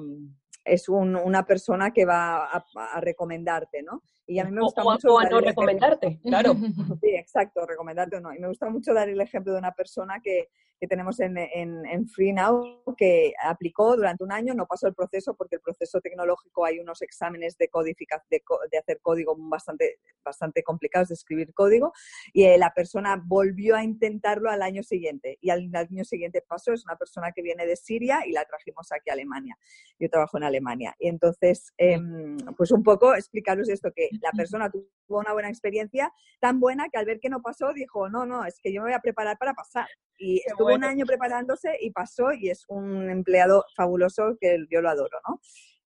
es 0.65 0.89
una 0.89 1.45
persona 1.45 1.91
que 1.91 2.05
va 2.05 2.45
a, 2.45 3.01
recomendarte, 3.01 3.83
¿no? 3.83 4.03
Y 4.25 4.39
a 4.39 4.45
mí 4.45 4.51
me 4.51 4.61
gusta 4.61 4.83
mucho... 4.83 5.13
O 5.13 5.19
a 5.19 5.29
no 5.29 5.39
recomendarte, 5.39 6.19
claro. 6.23 6.53
Sí, 7.01 7.15
exacto, 7.15 7.65
recomendarte 7.65 8.17
o 8.17 8.21
no. 8.21 8.33
Y 8.33 8.39
me 8.39 8.47
gusta 8.47 8.69
mucho 8.69 8.93
dar 8.93 9.09
el 9.09 9.19
ejemplo 9.19 9.53
de 9.53 9.59
una 9.59 9.73
persona 9.73 10.19
que, 10.23 10.49
que 10.83 10.87
tenemos 10.89 11.17
en, 11.21 11.37
en, 11.37 11.85
en 11.85 12.07
FreeNow 12.09 12.83
que 12.97 13.31
aplicó 13.41 13.95
durante 13.95 14.21
un 14.21 14.33
año, 14.33 14.53
no 14.53 14.65
pasó 14.65 14.85
el 14.85 14.93
proceso 14.93 15.33
porque 15.33 15.55
el 15.55 15.61
proceso 15.61 16.01
tecnológico 16.01 16.65
hay 16.65 16.79
unos 16.79 17.01
exámenes 17.01 17.57
de, 17.57 17.69
codificación, 17.69 18.27
de, 18.29 18.41
de, 18.69 18.77
hacer 18.77 18.99
código 19.01 19.33
bastante, 19.37 19.99
bastante 20.25 20.61
complicados, 20.61 21.07
de 21.07 21.13
escribir 21.13 21.53
código, 21.53 21.93
y 22.33 22.43
eh, 22.43 22.57
la 22.57 22.73
persona 22.73 23.21
volvió 23.25 23.77
a 23.77 23.83
intentarlo 23.85 24.49
al 24.49 24.61
año 24.61 24.83
siguiente. 24.83 25.37
Y 25.39 25.51
al 25.51 25.73
año 25.73 26.03
siguiente 26.03 26.43
pasó, 26.45 26.73
es 26.73 26.83
una 26.83 26.97
persona 26.97 27.31
que 27.31 27.41
viene 27.41 27.65
de 27.65 27.77
Siria 27.77 28.19
y 28.25 28.33
la 28.33 28.43
trajimos 28.43 28.91
aquí 28.91 29.09
a 29.09 29.13
Alemania. 29.13 29.57
Yo 29.97 30.09
trabajo 30.09 30.35
en 30.35 30.43
Alemania. 30.43 30.93
Y 30.99 31.07
entonces, 31.07 31.73
em, 31.77 32.35
pues 32.57 32.71
un 32.71 32.83
poco 32.83 33.15
explicaros 33.15 33.69
esto, 33.69 33.89
que 33.95 34.09
la 34.21 34.31
persona 34.31 34.69
tuvo 34.69 34.87
una 35.07 35.33
buena 35.33 35.49
experiencia, 35.49 36.11
tan 36.39 36.59
buena 36.59 36.89
que 36.89 36.97
al 36.97 37.05
ver 37.05 37.19
que 37.19 37.29
no 37.29 37.41
pasó, 37.41 37.73
dijo, 37.73 38.09
no, 38.09 38.25
no, 38.25 38.45
es 38.45 38.59
que 38.61 38.73
yo 38.73 38.81
me 38.81 38.89
voy 38.89 38.93
a 38.93 38.99
preparar 38.99 39.37
para 39.37 39.53
pasar. 39.53 39.87
Y 40.17 40.41
estuvo 40.45 40.73
un 40.73 40.83
año 40.83 41.05
preparándose 41.05 41.77
y 41.81 41.91
pasó 41.91 42.31
y 42.33 42.49
es 42.49 42.65
un 42.67 43.09
empleado 43.09 43.65
fabuloso 43.75 44.37
que 44.39 44.65
yo 44.69 44.81
lo 44.81 44.89
adoro, 44.89 45.19
¿no? 45.27 45.39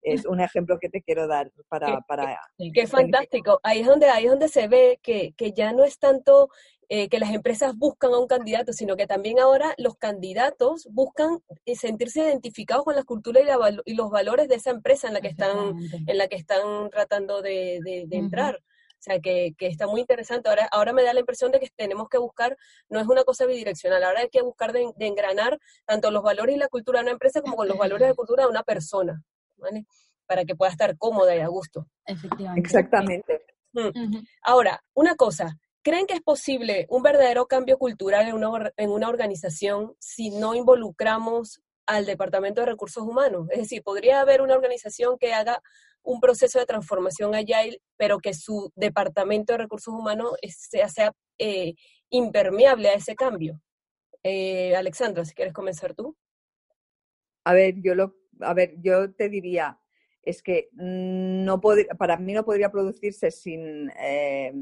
Es 0.06 0.24
un 0.24 0.40
ejemplo 0.40 0.78
que 0.80 0.88
te 0.88 1.02
quiero 1.02 1.26
dar 1.26 1.50
para... 1.68 2.00
para 2.02 2.38
qué 2.72 2.86
fantástico. 2.86 3.60
Ahí 3.62 3.80
es 3.80 3.86
donde, 3.86 4.06
ahí 4.08 4.24
es 4.24 4.30
donde 4.30 4.48
se 4.48 4.68
ve 4.68 4.98
que, 5.02 5.34
que 5.36 5.52
ya 5.52 5.72
no 5.72 5.84
es 5.84 5.98
tanto 5.98 6.48
eh, 6.88 7.08
que 7.08 7.18
las 7.18 7.34
empresas 7.34 7.76
buscan 7.76 8.12
a 8.12 8.18
un 8.18 8.28
candidato, 8.28 8.72
sino 8.72 8.96
que 8.96 9.08
también 9.08 9.40
ahora 9.40 9.74
los 9.76 9.96
candidatos 9.96 10.86
buscan 10.92 11.40
eh, 11.64 11.74
sentirse 11.74 12.20
identificados 12.20 12.84
con 12.84 12.94
la 12.94 13.02
cultura 13.02 13.40
y, 13.40 13.94
los 13.94 14.10
valores 14.10 14.46
de 14.46 14.54
esa 14.54 14.70
empresa 14.70 15.08
en 15.08 15.14
la 15.14 15.20
que 15.20 15.28
están, 15.28 15.74
en 16.06 16.18
la 16.18 16.28
que 16.28 16.36
están 16.36 16.88
tratando 16.90 17.42
de, 17.42 17.80
de, 17.82 18.16
entrar. 18.16 18.56
O 18.56 19.02
sea, 19.02 19.18
que, 19.18 19.54
que, 19.58 19.66
está 19.66 19.88
muy 19.88 20.00
interesante. 20.00 20.48
Ahora, 20.48 20.68
ahora 20.70 20.92
me 20.92 21.02
da 21.02 21.12
la 21.12 21.20
impresión 21.20 21.50
de 21.50 21.58
que 21.58 21.68
tenemos 21.74 22.08
que 22.08 22.18
buscar, 22.18 22.56
no 22.88 23.00
es 23.00 23.08
una 23.08 23.24
cosa 23.24 23.46
bidireccional, 23.46 24.04
ahora 24.04 24.20
hay 24.20 24.28
que 24.28 24.42
buscar 24.42 24.72
de, 24.72 24.88
engranar 25.00 25.58
tanto 25.86 26.12
los 26.12 26.22
valores 26.22 26.54
y 26.54 26.58
la 26.58 26.68
cultura 26.68 27.00
de 27.00 27.04
una 27.04 27.12
empresa 27.12 27.40
como 27.40 27.56
con 27.56 27.66
los 27.66 27.78
valores 27.78 28.06
y 28.06 28.10
la 28.10 28.14
cultura 28.14 28.44
de 28.44 28.50
una 28.50 28.62
persona, 28.62 29.24
¿vale? 29.56 29.86
Para 30.26 30.44
que 30.44 30.56
pueda 30.56 30.70
estar 30.70 30.96
cómoda 30.98 31.34
y 31.36 31.40
a 31.40 31.48
gusto. 31.48 31.86
Efectivamente. 32.04 32.60
Exactamente. 32.60 33.42
Mm. 33.72 34.18
Ahora, 34.42 34.82
una 34.94 35.14
cosa, 35.14 35.58
¿Creen 35.86 36.08
que 36.08 36.14
es 36.14 36.20
posible 36.20 36.84
un 36.88 37.04
verdadero 37.04 37.46
cambio 37.46 37.78
cultural 37.78 38.26
en 38.26 38.34
una, 38.34 38.72
en 38.76 38.90
una 38.90 39.08
organización 39.08 39.94
si 40.00 40.30
no 40.30 40.56
involucramos 40.56 41.60
al 41.86 42.06
Departamento 42.06 42.60
de 42.60 42.66
Recursos 42.66 43.04
Humanos? 43.04 43.46
Es 43.52 43.58
decir, 43.60 43.84
¿podría 43.84 44.20
haber 44.20 44.42
una 44.42 44.56
organización 44.56 45.16
que 45.16 45.32
haga 45.32 45.62
un 46.02 46.18
proceso 46.18 46.58
de 46.58 46.66
transformación 46.66 47.36
agile, 47.36 47.80
pero 47.96 48.18
que 48.18 48.34
su 48.34 48.72
Departamento 48.74 49.52
de 49.52 49.58
Recursos 49.58 49.94
Humanos 49.94 50.32
sea, 50.48 50.88
sea 50.88 51.12
eh, 51.38 51.74
impermeable 52.10 52.88
a 52.88 52.94
ese 52.94 53.14
cambio? 53.14 53.62
Eh, 54.24 54.74
Alexandra, 54.74 55.24
si 55.24 55.34
quieres 55.34 55.54
comenzar 55.54 55.94
tú. 55.94 56.16
A 57.44 57.54
ver, 57.54 57.74
yo 57.80 57.94
lo, 57.94 58.12
a 58.40 58.54
ver, 58.54 58.74
yo 58.80 59.12
te 59.12 59.28
diría, 59.28 59.78
es 60.26 60.42
que 60.42 60.68
no 60.72 61.60
para 61.96 62.16
mí 62.16 62.32
no 62.32 62.44
podría 62.44 62.68
producirse 62.68 63.30
sin, 63.30 63.88
eh, 63.90 64.52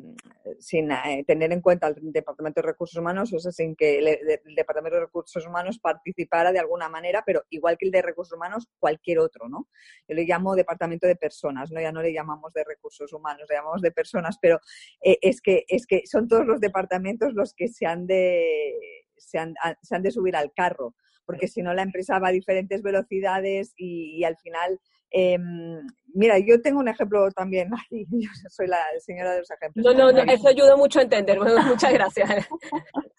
sin 0.59 0.93
eh, 0.93 1.25
tener 1.27 1.53
en 1.53 1.63
cuenta 1.63 1.89
el 1.89 2.13
Departamento 2.13 2.61
de 2.61 2.67
Recursos 2.67 2.99
Humanos, 2.99 3.33
o 3.33 3.39
sea, 3.39 3.51
sin 3.51 3.75
que 3.75 3.99
el, 3.99 4.55
Departamento 4.55 4.97
de 4.97 5.07
Recursos 5.07 5.47
Humanos 5.47 5.79
participara 5.79 6.53
de 6.53 6.59
alguna 6.59 6.91
manera, 6.91 7.23
pero 7.25 7.45
igual 7.49 7.79
que 7.79 7.87
el 7.87 7.93
de 7.93 8.03
Recursos 8.03 8.37
Humanos, 8.37 8.69
cualquier 8.79 9.21
otro, 9.21 9.49
¿no? 9.49 9.69
Yo 10.07 10.15
le 10.15 10.25
llamo 10.25 10.55
Departamento 10.55 11.07
de 11.07 11.17
Personas, 11.17 11.73
¿no? 11.73 11.81
Ya 11.81 11.93
no 11.93 12.03
le 12.03 12.13
llamamos 12.13 12.53
de 12.53 12.63
Recursos 12.63 13.11
Humanos, 13.15 13.47
le 13.49 13.57
llamamos 13.57 13.81
de 13.81 13.91
Personas, 13.91 14.37
pero 14.43 14.61
eh, 15.01 15.19
es, 15.23 15.41
que, 15.41 15.65
es 15.69 15.87
que 15.87 16.03
son 16.05 16.29
todos 16.29 16.47
los 16.47 16.61
departamentos 16.61 17.33
los 17.33 17.55
que 17.55 17.69
se 17.69 17.87
han 17.87 18.07
de, 18.07 18.75
se 19.17 19.39
han, 19.39 19.55
se 19.81 19.97
han 19.97 20.03
de 20.03 20.11
subir 20.11 20.37
al 20.37 20.53
carro 20.53 20.95
porque 21.25 21.49
si 21.49 21.63
no 21.63 21.75
la 21.75 21.83
empresa 21.83 22.19
va 22.19 22.29
a 22.29 22.33
diferentes 22.33 22.83
velocidades 22.83 23.73
y, 23.77 24.17
y 24.17 24.25
al 24.25 24.37
final 24.37 24.81
Em, 25.17 25.87
mira, 26.13 26.41
yo 26.41 26.61
tengo 26.61 26.81
un 26.81 26.89
ejemplo 26.89 27.31
también, 27.31 27.71
yo 28.11 28.31
soy 28.49 28.67
la 28.67 28.79
señora 28.99 29.33
de 29.33 29.39
los 29.41 29.51
ejemplos. 29.51 29.85
No, 29.85 29.93
no, 29.93 30.11
no 30.11 30.33
eso 30.33 30.49
ayuda 30.49 30.77
mucho 30.77 30.99
a 30.99 31.03
entender, 31.03 31.39
muchas 31.69 31.93
gracias. 31.93 32.49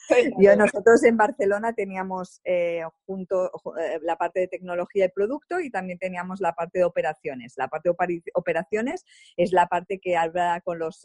yo, 0.40 0.56
nosotros 0.58 1.04
en 1.06 1.16
Barcelona 1.16 1.72
teníamos 1.72 2.42
eh, 2.44 2.82
junto 3.06 3.46
eh, 3.80 4.00
la 4.02 4.18
parte 4.18 4.42
de 4.42 4.48
tecnología 4.50 5.06
y 5.06 5.10
producto 5.10 5.62
y 5.62 5.70
también 5.70 5.98
teníamos 5.98 6.42
la 6.42 6.54
parte 6.54 6.80
de 6.80 6.86
operaciones. 6.86 7.54
La 7.56 7.70
parte 7.70 7.90
de 7.90 8.22
operaciones 8.34 9.06
es 9.38 9.54
la 9.54 9.68
parte 9.68 10.00
que 10.00 10.18
habla 10.18 10.62
con 10.66 10.80
los 10.80 11.04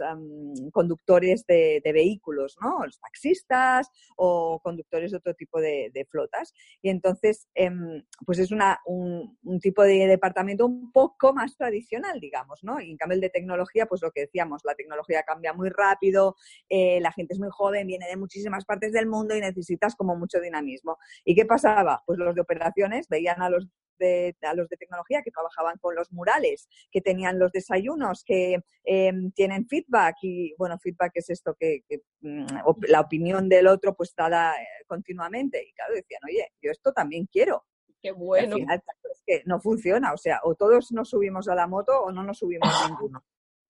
conductores 0.72 1.46
de, 1.46 1.80
vehículos, 1.84 2.56
¿no? 2.60 2.84
Los 2.84 2.98
taxistas 2.98 3.88
o 4.16 4.60
conductores 4.62 5.12
de 5.12 5.18
otro 5.18 5.34
tipo 5.34 5.60
de, 5.60 6.06
flotas. 6.10 6.52
Y 6.82 6.90
entonces, 6.90 7.48
em, 7.54 8.04
pues 8.24 8.38
es 8.38 8.50
una, 8.50 8.80
un, 8.86 9.38
un 9.44 9.60
tipo 9.60 9.82
de 9.82 10.06
departamento 10.06 10.68
un 10.80 10.92
poco 10.92 11.32
más 11.32 11.56
tradicional, 11.56 12.18
digamos, 12.20 12.62
¿no? 12.62 12.80
Y 12.80 12.90
en 12.90 12.96
cambio 12.96 13.14
el 13.14 13.20
de 13.20 13.30
tecnología, 13.30 13.86
pues 13.86 14.02
lo 14.02 14.10
que 14.10 14.22
decíamos, 14.22 14.62
la 14.64 14.74
tecnología 14.74 15.22
cambia 15.22 15.52
muy 15.52 15.68
rápido, 15.68 16.36
eh, 16.68 17.00
la 17.00 17.12
gente 17.12 17.34
es 17.34 17.40
muy 17.40 17.50
joven, 17.50 17.86
viene 17.86 18.06
de 18.08 18.16
muchísimas 18.16 18.64
partes 18.64 18.92
del 18.92 19.06
mundo 19.06 19.36
y 19.36 19.40
necesitas 19.40 19.94
como 19.94 20.16
mucho 20.16 20.40
dinamismo. 20.40 20.96
¿Y 21.24 21.34
qué 21.34 21.44
pasaba? 21.44 22.02
Pues 22.06 22.18
los 22.18 22.34
de 22.34 22.40
operaciones 22.40 23.08
veían 23.08 23.42
a 23.42 23.50
los 23.50 23.68
de, 23.98 24.36
a 24.42 24.54
los 24.54 24.68
de 24.68 24.76
tecnología 24.76 25.22
que 25.22 25.30
trabajaban 25.30 25.78
con 25.78 25.94
los 25.94 26.10
murales, 26.10 26.68
que 26.90 27.00
tenían 27.00 27.38
los 27.38 27.52
desayunos, 27.52 28.24
que 28.24 28.58
em, 28.84 29.30
tienen 29.32 29.68
feedback 29.68 30.16
y, 30.22 30.54
bueno, 30.58 30.78
feedback 30.78 31.12
es 31.14 31.30
esto 31.30 31.54
que, 31.58 31.82
mm, 32.22 32.46
la 32.88 33.00
opinión 33.00 33.48
del 33.48 33.66
otro 33.68 33.94
pues 33.94 34.14
dada 34.16 34.54
eh, 34.54 34.66
continuamente. 34.86 35.62
Y 35.62 35.72
claro, 35.72 35.94
decían, 35.94 36.22
oye, 36.24 36.50
yo 36.62 36.70
esto 36.70 36.92
también 36.92 37.26
quiero. 37.26 37.64
Qué 38.02 38.12
bueno. 38.12 38.56
es 38.56 39.22
que 39.26 39.42
no 39.46 39.60
funciona, 39.60 40.12
o 40.12 40.16
sea, 40.16 40.40
o 40.44 40.54
todos 40.54 40.92
nos 40.92 41.10
subimos 41.10 41.48
a 41.48 41.54
la 41.54 41.66
moto 41.66 41.92
o 42.00 42.12
no 42.12 42.22
nos 42.22 42.38
subimos 42.38 42.70
ninguno. 42.88 43.22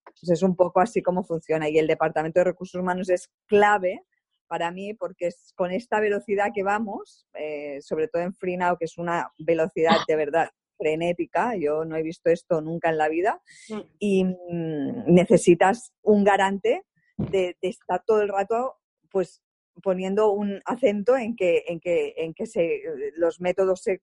Pues 0.04 0.30
es 0.30 0.42
un 0.42 0.56
poco 0.56 0.80
así 0.80 1.02
como 1.02 1.24
funciona. 1.24 1.68
Y 1.68 1.78
el 1.78 1.86
Departamento 1.86 2.40
de 2.40 2.44
Recursos 2.44 2.80
Humanos 2.80 3.08
es 3.08 3.30
clave 3.46 4.04
para 4.46 4.70
mí 4.70 4.94
porque 4.94 5.28
es 5.28 5.52
con 5.54 5.70
esta 5.70 6.00
velocidad 6.00 6.50
que 6.54 6.62
vamos, 6.62 7.26
eh, 7.34 7.80
sobre 7.80 8.08
todo 8.08 8.22
en 8.22 8.34
FreeNow, 8.34 8.76
que 8.76 8.86
es 8.86 8.98
una 8.98 9.32
velocidad 9.38 9.96
de 10.08 10.16
verdad 10.16 10.50
frenética, 10.76 11.54
yo 11.56 11.84
no 11.84 11.96
he 11.96 12.02
visto 12.02 12.30
esto 12.30 12.60
nunca 12.60 12.88
en 12.88 12.98
la 12.98 13.08
vida, 13.08 13.40
mm. 13.68 13.80
y 13.98 14.24
mm, 14.24 15.04
necesitas 15.06 15.92
un 16.02 16.24
garante 16.24 16.84
de, 17.16 17.56
de, 17.60 17.68
estar 17.68 18.02
todo 18.04 18.22
el 18.22 18.28
rato 18.28 18.78
pues 19.10 19.42
poniendo 19.82 20.32
un 20.32 20.60
acento 20.64 21.16
en 21.16 21.36
que, 21.36 21.64
en 21.68 21.80
que, 21.80 22.14
en 22.16 22.34
que 22.34 22.46
se, 22.46 22.82
los 23.16 23.40
métodos 23.40 23.82
se 23.82 24.02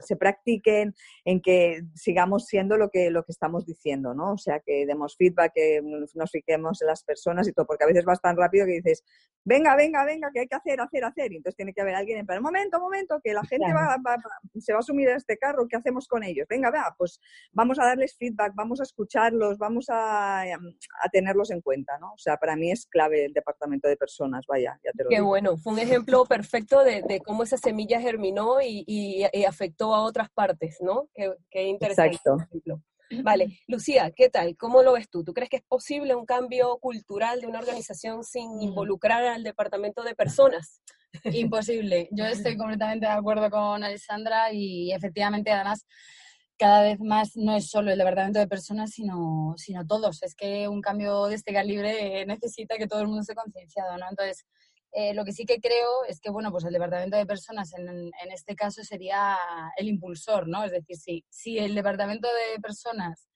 se 0.00 0.16
practiquen, 0.16 0.94
en 1.24 1.40
que 1.40 1.82
sigamos 1.94 2.46
siendo 2.46 2.76
lo 2.76 2.90
que, 2.90 3.10
lo 3.10 3.24
que 3.24 3.32
estamos 3.32 3.66
diciendo, 3.66 4.14
¿no? 4.14 4.32
O 4.32 4.38
sea, 4.38 4.60
que 4.60 4.86
demos 4.86 5.16
feedback, 5.16 5.52
que 5.54 5.80
nos 6.14 6.30
fiquemos 6.30 6.80
en 6.82 6.88
las 6.88 7.04
personas 7.04 7.48
y 7.48 7.52
todo, 7.52 7.66
porque 7.66 7.84
a 7.84 7.88
veces 7.88 8.04
vas 8.04 8.20
tan 8.20 8.36
rápido 8.36 8.66
que 8.66 8.80
dices, 8.80 9.04
venga, 9.44 9.76
venga, 9.76 10.04
venga, 10.04 10.30
que 10.32 10.40
hay 10.40 10.46
que 10.46 10.56
hacer, 10.56 10.80
hacer, 10.80 11.04
hacer. 11.04 11.32
Y 11.32 11.36
entonces 11.36 11.56
tiene 11.56 11.72
que 11.72 11.80
haber 11.80 11.94
alguien 11.94 12.18
en 12.18 12.26
plan, 12.26 12.42
momento, 12.42 12.80
momento, 12.80 13.20
que 13.22 13.32
la 13.32 13.44
gente 13.44 13.72
va, 13.72 13.96
se 14.58 14.72
va 14.72 14.78
a 14.78 14.82
sumir 14.82 15.08
a 15.08 15.16
este 15.16 15.36
carro, 15.38 15.66
¿qué 15.68 15.76
hacemos 15.76 16.06
con 16.06 16.22
ellos? 16.22 16.46
Venga, 16.48 16.70
vea, 16.70 16.94
pues 16.96 17.20
vamos 17.52 17.78
a 17.78 17.84
darles 17.84 18.16
feedback, 18.16 18.52
vamos 18.54 18.80
a 18.80 18.84
escucharlos, 18.84 19.58
vamos 19.58 19.86
a, 19.88 20.42
a 20.42 21.08
tenerlos 21.12 21.50
en 21.50 21.60
cuenta, 21.60 21.98
¿no? 21.98 22.12
O 22.12 22.18
sea, 22.18 22.36
para 22.36 22.56
mí 22.56 22.70
es 22.70 22.86
clave 22.86 23.24
el 23.24 23.32
departamento 23.32 23.88
de 23.88 23.96
personas, 23.96 24.44
vaya, 24.46 24.78
ya 24.84 24.92
te 24.92 25.04
lo 25.04 25.10
Qué 25.10 25.20
bueno, 25.20 25.56
fue 25.56 25.72
un 25.72 25.78
ejemplo 25.78 26.24
perfecto 26.24 26.84
de, 26.84 27.02
de 27.02 27.20
cómo 27.20 27.42
esa 27.42 27.56
semilla 27.56 28.00
germinó 28.00 28.60
y, 28.60 28.84
y, 28.86 29.24
y 29.32 29.44
afectó 29.58 29.94
a 29.94 30.02
otras 30.02 30.30
partes, 30.30 30.78
¿no? 30.80 31.08
Qué, 31.50 31.62
interesante. 31.64 32.16
Exacto. 32.16 32.82
Vale, 33.22 33.58
Lucía, 33.66 34.10
¿qué 34.14 34.28
tal? 34.28 34.56
¿Cómo 34.56 34.82
lo 34.82 34.92
ves 34.92 35.08
tú? 35.08 35.24
¿Tú 35.24 35.32
crees 35.32 35.48
que 35.48 35.56
es 35.56 35.62
posible 35.62 36.14
un 36.14 36.26
cambio 36.26 36.76
cultural 36.78 37.40
de 37.40 37.46
una 37.46 37.58
organización 37.58 38.22
sin 38.22 38.58
mm. 38.58 38.62
involucrar 38.62 39.24
al 39.24 39.42
departamento 39.42 40.02
de 40.02 40.14
personas? 40.14 40.82
Imposible. 41.24 42.08
Yo 42.12 42.26
estoy 42.26 42.56
completamente 42.56 43.06
de 43.06 43.12
acuerdo 43.12 43.50
con 43.50 43.82
Alessandra 43.82 44.52
y 44.52 44.92
efectivamente 44.92 45.50
además 45.50 45.86
cada 46.58 46.82
vez 46.82 47.00
más 47.00 47.36
no 47.36 47.56
es 47.56 47.70
solo 47.70 47.90
el 47.90 47.98
departamento 47.98 48.40
de 48.40 48.48
personas, 48.48 48.90
sino, 48.90 49.54
sino 49.56 49.86
todos. 49.86 50.22
Es 50.22 50.34
que 50.34 50.68
un 50.68 50.82
cambio 50.82 51.26
de 51.26 51.36
este 51.36 51.52
calibre 51.52 52.26
necesita 52.26 52.76
que 52.76 52.86
todo 52.86 53.00
el 53.00 53.06
mundo 53.06 53.22
esté 53.22 53.34
concienciado, 53.34 53.96
¿no? 53.96 54.06
Entonces, 54.10 54.44
eh, 54.92 55.14
lo 55.14 55.24
que 55.24 55.32
sí 55.32 55.44
que 55.44 55.60
creo 55.60 56.04
es 56.08 56.20
que, 56.20 56.30
bueno, 56.30 56.50
pues 56.50 56.64
el 56.64 56.72
departamento 56.72 57.16
de 57.16 57.26
personas 57.26 57.72
en, 57.74 57.88
en, 57.88 58.32
este 58.32 58.56
caso 58.56 58.82
sería 58.82 59.36
el 59.76 59.88
impulsor, 59.88 60.48
¿no? 60.48 60.64
Es 60.64 60.72
decir, 60.72 60.96
si, 60.96 61.24
si 61.28 61.58
el 61.58 61.74
departamento 61.74 62.28
de 62.28 62.60
personas 62.60 63.28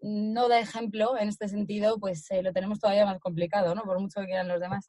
no 0.00 0.48
da 0.48 0.58
ejemplo 0.58 1.16
en 1.16 1.28
este 1.28 1.48
sentido, 1.48 1.98
pues 1.98 2.30
eh, 2.30 2.42
lo 2.42 2.52
tenemos 2.52 2.80
todavía 2.80 3.06
más 3.06 3.20
complicado, 3.20 3.74
¿no? 3.74 3.82
Por 3.82 4.00
mucho 4.00 4.20
que 4.20 4.26
quieran 4.26 4.48
los 4.48 4.60
demás. 4.60 4.86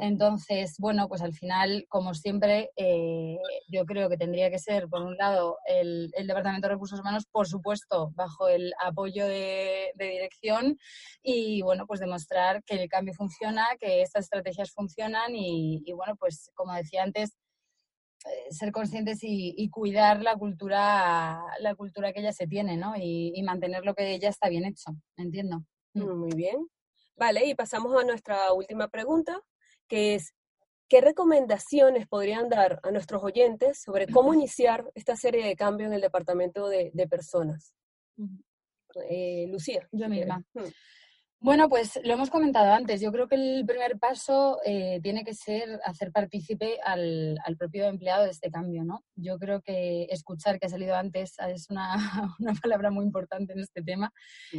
Entonces, 0.00 0.76
bueno, 0.78 1.08
pues 1.08 1.22
al 1.22 1.32
final, 1.32 1.86
como 1.88 2.12
siempre, 2.12 2.70
eh, 2.76 3.38
yo 3.68 3.86
creo 3.86 4.10
que 4.10 4.18
tendría 4.18 4.50
que 4.50 4.58
ser, 4.58 4.86
por 4.88 5.02
un 5.02 5.16
lado, 5.16 5.58
el, 5.66 6.10
Departamento 6.26 6.68
de 6.68 6.74
Recursos 6.74 7.00
Humanos, 7.00 7.24
por 7.30 7.48
supuesto, 7.48 8.10
bajo 8.14 8.48
el 8.48 8.72
apoyo 8.84 9.26
de, 9.26 9.92
dirección 9.96 10.78
y, 11.22 11.62
bueno, 11.62 11.86
pues 11.86 12.00
demostrar 12.00 12.62
que 12.64 12.74
el 12.74 12.88
cambio 12.88 13.14
funciona, 13.14 13.66
que 13.80 14.02
estas 14.02 14.24
estrategias 14.26 14.72
funcionan 14.72 15.34
y, 15.34 15.82
bueno, 15.92 16.16
pues 16.16 16.50
como 16.54 16.74
decía 16.74 17.02
antes, 17.02 17.38
eh, 18.26 18.50
ser 18.52 18.72
conscientes 18.72 19.20
y, 19.22 19.70
cuidar 19.70 20.22
la 20.22 20.36
cultura, 20.36 21.40
la 21.60 21.74
cultura 21.74 22.12
que 22.12 22.22
ya 22.22 22.32
se 22.32 22.46
tiene, 22.46 22.76
¿no? 22.76 22.94
Y, 22.96 23.32
y 23.34 23.42
mantener 23.42 23.84
lo 23.84 23.94
que 23.94 24.18
ya 24.18 24.28
está 24.28 24.48
bien 24.50 24.66
hecho, 24.66 24.90
entiendo. 25.16 25.64
Mm. 25.94 26.18
Muy 26.18 26.34
bien. 26.34 26.68
Vale, 27.16 27.46
y 27.46 27.54
pasamos 27.54 28.00
a 28.00 28.04
nuestra 28.04 28.52
última 28.52 28.88
pregunta, 28.88 29.40
que 29.88 30.14
es, 30.14 30.34
¿qué 30.88 31.00
recomendaciones 31.00 32.06
podrían 32.06 32.48
dar 32.48 32.80
a 32.82 32.90
nuestros 32.90 33.22
oyentes 33.22 33.80
sobre 33.80 34.06
cómo 34.06 34.34
iniciar 34.34 34.84
esta 34.94 35.16
serie 35.16 35.44
de 35.44 35.56
cambios 35.56 35.88
en 35.88 35.94
el 35.94 36.00
departamento 36.00 36.68
de, 36.68 36.92
personas? 37.10 37.74
Eh, 39.08 39.46
Lucía. 39.48 39.88
Yo 39.92 40.08
misma. 40.08 40.44
Bueno, 41.40 41.68
pues 41.68 42.00
lo 42.02 42.14
hemos 42.14 42.30
comentado 42.30 42.72
antes. 42.72 43.00
Yo 43.00 43.12
creo 43.12 43.28
que 43.28 43.36
el 43.36 43.64
primer 43.64 43.96
paso 43.96 44.58
eh, 44.64 44.98
tiene 45.04 45.22
que 45.22 45.34
ser 45.34 45.78
hacer 45.84 46.10
partícipe 46.10 46.80
al, 46.84 47.38
propio 47.56 47.86
empleado 47.86 48.24
de 48.24 48.30
este 48.30 48.50
cambio, 48.50 48.82
¿no? 48.82 49.04
Yo 49.14 49.38
creo 49.38 49.62
que 49.62 50.08
escuchar, 50.10 50.58
que 50.58 50.66
ha 50.66 50.68
salido 50.68 50.96
antes, 50.96 51.36
es 51.38 51.70
una, 51.70 51.94
palabra 52.62 52.90
muy 52.90 53.04
importante 53.04 53.52
en 53.52 53.60
este 53.60 53.82
tema. 53.82 54.12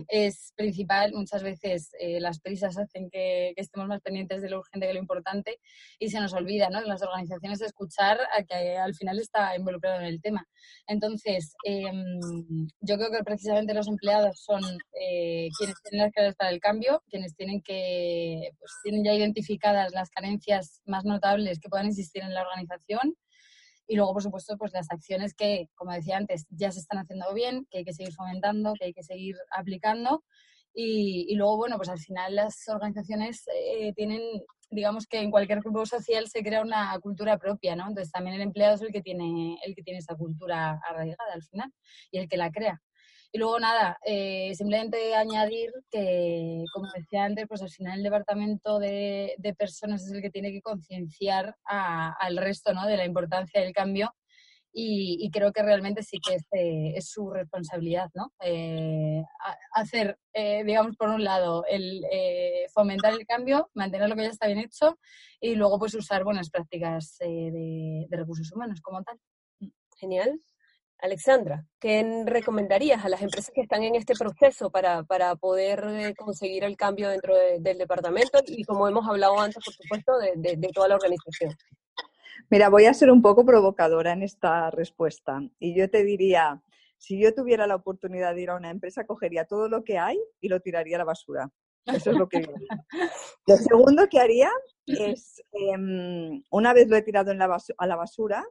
Es 0.07 0.53
principal. 0.55 1.11
Muchas 1.13 1.43
veces 1.43 1.91
eh, 1.99 2.21
las 2.21 2.39
prisas 2.39 2.77
hacen 2.77 3.09
que, 3.09 3.51
estemos 3.57 3.89
más 3.89 3.99
pendientes 4.01 4.41
de 4.41 4.49
lo 4.49 4.59
urgente 4.59 4.87
que 4.87 4.93
lo 4.93 4.99
importante 4.99 5.59
y 5.99 6.09
se 6.09 6.21
nos 6.21 6.33
olvida, 6.33 6.69
¿no? 6.69 6.79
En 6.79 6.87
las 6.87 7.01
organizaciones 7.01 7.59
escuchar 7.59 8.19
a 8.33 8.43
que 8.43 8.77
al 8.77 8.95
final 8.95 9.19
está 9.19 9.53
involucrado 9.53 9.99
en 9.99 10.05
el 10.05 10.21
tema. 10.21 10.47
Entonces, 10.87 11.55
em, 11.65 12.69
yo 12.79 12.95
creo 12.95 13.11
que 13.11 13.23
precisamente 13.25 13.73
los 13.73 13.89
empleados 13.89 14.39
son 14.39 14.61
eh, 14.93 15.49
quienes 15.57 15.75
tienen 15.83 16.05
las 16.05 16.13
claves 16.13 16.35
para 16.35 16.51
el 16.51 16.59
cambio 16.61 16.68
cambio, 16.69 17.03
quienes 17.09 17.35
tienen 17.35 17.61
que, 17.61 18.51
pues, 18.59 18.71
tienen 18.83 19.03
ya 19.03 19.13
identificadas 19.13 19.91
las 19.93 20.09
carencias 20.09 20.81
más 20.85 21.03
notables 21.03 21.59
que 21.59 21.69
puedan 21.69 21.87
existir 21.87 22.21
en 22.23 22.33
la 22.33 22.41
organización 22.41 23.15
y 23.87 23.95
luego, 23.95 24.13
por 24.13 24.21
supuesto, 24.21 24.55
pues 24.55 24.71
las 24.71 24.91
acciones 24.91 25.33
que, 25.33 25.67
como 25.75 25.91
decía 25.91 26.15
antes, 26.17 26.45
ya 26.51 26.71
se 26.71 26.79
están 26.79 26.99
haciendo 26.99 27.33
bien, 27.33 27.65
que 27.71 27.79
hay 27.79 27.83
que 27.83 27.93
seguir 27.93 28.13
fomentando, 28.13 28.73
que 28.77 28.85
hay 28.85 28.93
que 28.93 29.01
seguir 29.03 29.35
aplicando 29.51 30.23
y, 30.73 31.35
luego, 31.35 31.57
bueno, 31.57 31.77
pues 31.77 31.89
al 31.89 31.97
final 31.97 32.35
las 32.35 32.67
organizaciones 32.67 33.43
eh, 33.51 33.91
tienen, 33.95 34.21
digamos 34.69 35.07
que 35.07 35.19
en 35.19 35.31
cualquier 35.31 35.61
grupo 35.61 35.87
social 35.87 36.27
se 36.27 36.43
crea 36.43 36.61
una 36.61 36.97
cultura 36.99 37.39
propia, 37.39 37.75
¿no? 37.75 37.87
Entonces 37.87 38.11
también 38.11 38.35
el 38.35 38.43
empleado 38.43 38.75
es 38.75 38.81
el 38.83 38.91
que 38.91 39.01
tiene, 39.01 39.57
el 39.65 39.73
que 39.73 39.81
tiene 39.81 39.99
esa 39.99 40.15
cultura 40.15 40.79
arraigada 40.87 41.33
al 41.33 41.43
final 41.43 41.73
y 42.11 42.19
el 42.19 42.29
que 42.29 42.37
la 42.37 42.51
crea. 42.51 42.79
Y 43.31 43.37
luego 43.37 43.59
nada, 43.59 43.99
eh, 44.05 44.53
simplemente 44.55 45.13
añadir 45.13 45.71
que, 45.91 46.63
como 46.73 46.87
decía 46.95 47.25
antes, 47.25 47.45
pues 47.47 47.61
al 47.61 47.69
final 47.69 47.99
el 47.99 48.03
departamento 48.03 48.79
de, 48.79 49.35
personas 49.57 50.03
es 50.03 50.11
el 50.11 50.21
que 50.21 50.31
tiene 50.31 50.51
que 50.51 50.61
concienciar 50.61 51.55
al 51.65 52.37
resto 52.37 52.73
¿no? 52.73 52.87
de 52.87 52.97
la 52.97 53.05
importancia 53.05 53.61
del 53.61 53.73
cambio 53.73 54.15
y, 54.71 55.29
creo 55.31 55.51
que 55.51 55.63
realmente 55.63 56.03
sí 56.03 56.19
que 56.25 56.35
es, 56.35 56.43
eh, 56.51 56.93
es 56.95 57.09
su 57.09 57.29
responsabilidad, 57.31 58.09
¿no? 58.13 58.31
Eh, 58.39 59.23
hacer, 59.73 60.17
digamos, 60.33 60.95
por 60.95 61.09
un 61.09 61.23
lado, 61.23 61.65
el 61.67 62.03
fomentar 62.73 63.13
el 63.13 63.25
cambio, 63.25 63.69
mantener 63.73 64.09
lo 64.09 64.15
que 64.15 64.23
ya 64.23 64.29
está 64.29 64.47
bien 64.47 64.59
hecho 64.59 64.97
y 65.39 65.55
luego 65.55 65.79
pues 65.79 65.93
usar 65.95 66.23
buenas 66.23 66.49
prácticas 66.49 67.17
de 67.19 68.07
recursos 68.11 68.51
humanos 68.51 68.79
como 68.81 69.03
tal. 69.03 69.19
Genial. 69.97 70.39
Alexandra, 71.01 71.65
¿qué 71.79 72.23
recomendarías 72.25 73.05
a 73.05 73.09
las 73.09 73.21
empresas 73.21 73.51
que 73.53 73.61
están 73.61 73.83
en 73.83 73.95
este 73.95 74.15
proceso 74.15 74.69
para, 74.69 75.03
poder 75.35 75.85
eh, 75.87 76.13
conseguir 76.15 76.65
el 76.65 76.75
cambio 76.75 77.09
dentro 77.09 77.35
del 77.35 77.77
departamento 77.77 78.39
y 78.45 78.63
como 78.65 78.87
hemos 78.87 79.07
hablado 79.07 79.39
antes, 79.39 79.63
por 79.63 79.73
supuesto, 79.73 80.11
de, 80.19 80.57
toda 80.73 80.89
la 80.89 80.95
organización? 80.95 81.55
Mira, 82.49 82.69
voy 82.69 82.85
a 82.85 82.93
ser 82.93 83.11
un 83.11 83.21
poco 83.21 83.45
provocadora 83.45 84.11
en 84.11 84.23
esta 84.23 84.71
respuesta 84.71 85.41
y 85.57 85.73
yo 85.73 85.89
te 85.89 86.03
diría, 86.03 86.61
si 86.97 87.21
yo 87.21 87.33
tuviera 87.33 87.65
la 87.65 87.75
oportunidad 87.75 88.35
de 88.35 88.41
ir 88.41 88.49
a 88.49 88.57
una 88.57 88.69
empresa, 88.69 89.05
cogería 89.05 89.45
todo 89.45 89.69
lo 89.69 89.83
que 89.83 89.97
hay 89.97 90.19
y 90.41 90.49
lo 90.49 90.59
tiraría 90.59 90.97
a 90.97 90.99
la 90.99 91.05
basura. 91.05 91.49
Eso 91.85 92.11
es 92.11 92.17
lo 92.17 92.27
que 92.27 92.41
Lo 93.47 93.55
segundo 93.55 94.07
que 94.09 94.19
haría 94.19 94.51
es, 94.85 95.41
em, 95.53 96.43
una 96.51 96.73
vez 96.73 96.89
lo 96.89 96.97
he 96.97 97.01
tirado 97.01 97.31
en 97.31 97.37
la 97.37 97.57
a 97.77 97.87
la 97.87 97.95
basura, 97.95 98.45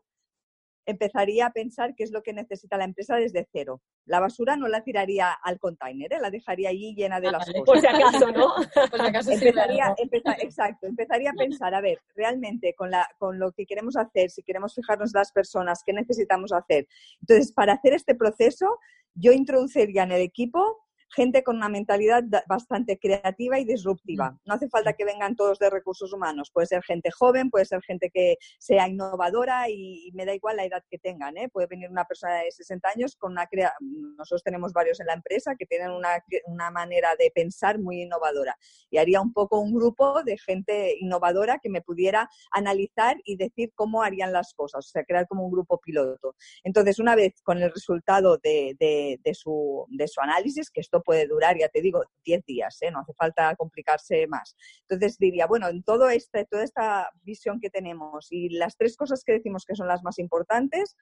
empezaría 0.89 1.47
a 1.47 1.51
pensar 1.53 1.95
qué 1.95 2.03
es 2.03 2.11
lo 2.13 2.23
que 2.23 2.33
necesita 2.33 2.79
la 2.79 2.85
empresa 2.85 3.17
desde 3.17 3.47
cero. 3.53 3.83
La 4.07 4.21
basura 4.21 4.57
no 4.57 4.69
la 4.69 4.83
tiraría 4.83 5.31
al 5.33 5.59
container, 5.59 6.11
¿eh? 6.15 6.19
la 6.21 6.31
dejaría 6.31 6.71
allí 6.71 6.95
llena 6.95 7.21
de 7.21 7.29
Ah, 7.29 7.33
las 7.33 7.47
vale. 7.47 7.59
cosas. 7.61 7.67
Por 7.67 7.81
si 7.81 7.87
acaso, 7.87 8.33
¿no? 8.33 8.47
Por 8.91 9.01
si 9.01 9.07
acaso 9.07 9.31
sí, 9.31 9.35
Empezaría, 9.49 9.77
claro. 9.85 9.95
empeza- 9.99 10.37
exacto, 10.41 10.87
empezaría 10.87 11.31
a 11.31 11.35
pensar, 11.35 11.75
a 11.75 11.83
ver, 11.83 11.99
realmente 12.17 12.75
con, 12.75 12.91
la, 12.91 13.07
con 13.19 13.39
lo 13.39 13.53
que 13.53 13.67
queremos 13.67 13.97
hacer, 13.97 14.31
si 14.31 14.43
queremos 14.43 14.75
fijarnos 14.75 15.13
las 15.13 15.31
personas, 15.31 15.83
¿qué 15.85 15.93
necesitamos 15.93 16.53
hacer? 16.53 16.89
Entonces, 17.21 17.53
para 17.53 17.75
hacer 17.75 17.93
este 17.93 18.15
proceso, 18.15 18.79
yo 19.15 19.33
introduciría 19.33 20.05
en 20.05 20.13
el 20.13 20.23
equipo 20.23 20.88
gente 21.11 21.43
con 21.43 21.57
una 21.57 21.69
mentalidad 21.69 22.23
da- 22.25 22.45
bastante 22.49 22.99
creativa 22.99 23.59
y 23.59 23.65
disruptiva. 23.65 24.39
No 24.45 24.55
hace 24.55 24.69
falta 24.69 24.93
que 24.93 25.05
vengan 25.05 25.37
todos 25.37 25.59
de 25.59 25.71
recursos 25.71 26.13
humanos. 26.13 26.51
Puede 26.53 26.67
ser 26.67 26.83
gente 26.83 27.11
joven, 27.11 27.51
puede 27.51 27.65
ser 27.65 27.81
gente 27.83 28.11
que 28.11 28.37
sea 28.59 28.89
innovadora 28.89 29.69
y, 29.69 30.09
y 30.09 30.13
me 30.13 30.25
da 30.27 30.35
igual 30.35 30.57
la 30.57 30.65
edad 30.65 30.83
que 30.91 30.99
tengan. 30.99 31.37
¿eh? 31.37 31.49
Puede 31.49 31.67
venir 31.67 31.91
una 31.91 32.05
persona 32.05 32.37
de 32.37 32.51
60 32.51 32.89
años 32.95 33.17
con 33.17 33.33
una... 33.33 33.47
Crea... 33.47 33.73
Nosotros 33.81 34.43
tenemos 34.43 34.73
varios 34.73 35.01
en 35.01 35.07
la 35.07 35.15
empresa 35.15 35.55
que 35.59 35.67
tienen 35.67 35.91
una, 35.91 36.23
una 36.47 36.71
manera 36.71 37.09
de 37.19 37.31
pensar 37.35 37.79
muy 37.79 38.03
innovadora. 38.03 38.57
Y 38.91 38.99
haría 38.99 39.21
un 39.21 39.33
poco 39.33 39.59
un 39.61 39.75
grupo 39.75 40.23
de 40.23 40.37
gente 40.39 40.97
innovadora 40.99 41.59
que 41.59 41.71
me 41.71 41.81
pudiera 41.83 42.29
analizar 42.51 43.17
y 43.25 43.37
decir 43.37 43.73
cómo 43.75 44.03
harían 44.03 44.33
las 44.33 44.53
cosas. 44.55 44.87
O 44.87 44.89
sea, 44.91 45.05
crear 45.05 45.27
como 45.27 45.45
un 45.45 45.53
grupo 45.53 45.79
piloto. 45.79 46.35
Entonces, 46.65 46.99
una 46.99 47.15
vez 47.15 47.41
con 47.43 47.63
el 47.63 47.73
resultado 47.73 48.39
de, 48.39 48.77
de, 48.79 49.21
de, 49.23 49.35
su, 49.35 49.87
de 49.89 50.09
su 50.09 50.21
análisis, 50.21 50.71
que 50.71 50.81
esto 50.81 50.98
puede 51.03 51.27
durar, 51.27 51.57
ya 51.59 51.69
te 51.69 51.81
digo, 51.81 52.05
10 52.25 52.45
días, 52.45 52.81
¿eh? 52.83 52.91
no 52.91 53.01
hace 53.01 53.15
falta 53.15 53.55
complicarse 53.57 54.27
más. 54.27 54.57
Entonces 54.83 55.19
diría, 55.19 55.47
bueno, 55.47 55.69
en 55.69 55.83
todo 55.83 56.09
este, 56.11 56.45
toda 56.45 56.65
esta 56.65 57.11
visión 57.23 57.61
que 57.61 57.71
tenemos 57.71 58.29
y 58.31 58.51
las 58.51 58.77
tres 58.77 58.97
cosas 58.97 59.25
que 59.25 59.33
decimos 59.33 59.65
que 59.65 59.75
son 59.75 59.89
las 59.89 60.03
más 60.03 60.19
importantes, 60.19 60.97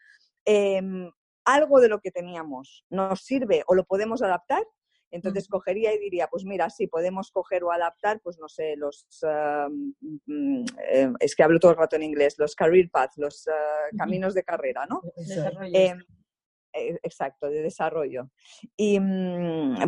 eh, 0.44 0.82
algo 1.44 1.80
de 1.80 1.88
lo 1.88 2.00
que 2.00 2.10
teníamos 2.10 2.84
nos 2.90 3.22
sirve 3.22 3.62
o 3.66 3.74
lo 3.74 3.84
podemos 3.84 4.22
adaptar. 4.22 4.62
Entonces 5.12 5.46
cogería 5.48 5.94
y 5.94 5.98
diría, 5.98 6.26
pues 6.26 6.44
mira, 6.44 6.68
sí, 6.68 6.88
podemos 6.88 7.30
coger 7.30 7.62
o 7.62 7.70
adaptar, 7.70 8.20
pues 8.20 8.38
no 8.38 8.48
sé, 8.48 8.74
los, 8.76 9.06
uh, 9.22 9.94
eh, 10.90 11.12
es 11.20 11.36
que 11.36 11.42
hablo 11.44 11.60
todo 11.60 11.70
el 11.70 11.78
rato 11.78 11.96
en 11.96 12.02
inglés, 12.02 12.34
los 12.38 12.56
career 12.56 12.90
paths, 12.90 13.16
los 13.16 13.46
uh, 13.46 13.96
caminos 13.96 14.34
de 14.34 14.42
carrera, 14.42 14.84
¿no? 14.86 15.00
Eh, 15.72 15.94
exacto, 17.02 17.48
de 17.48 17.62
desarrollo. 17.62 18.30
Y 18.76 18.98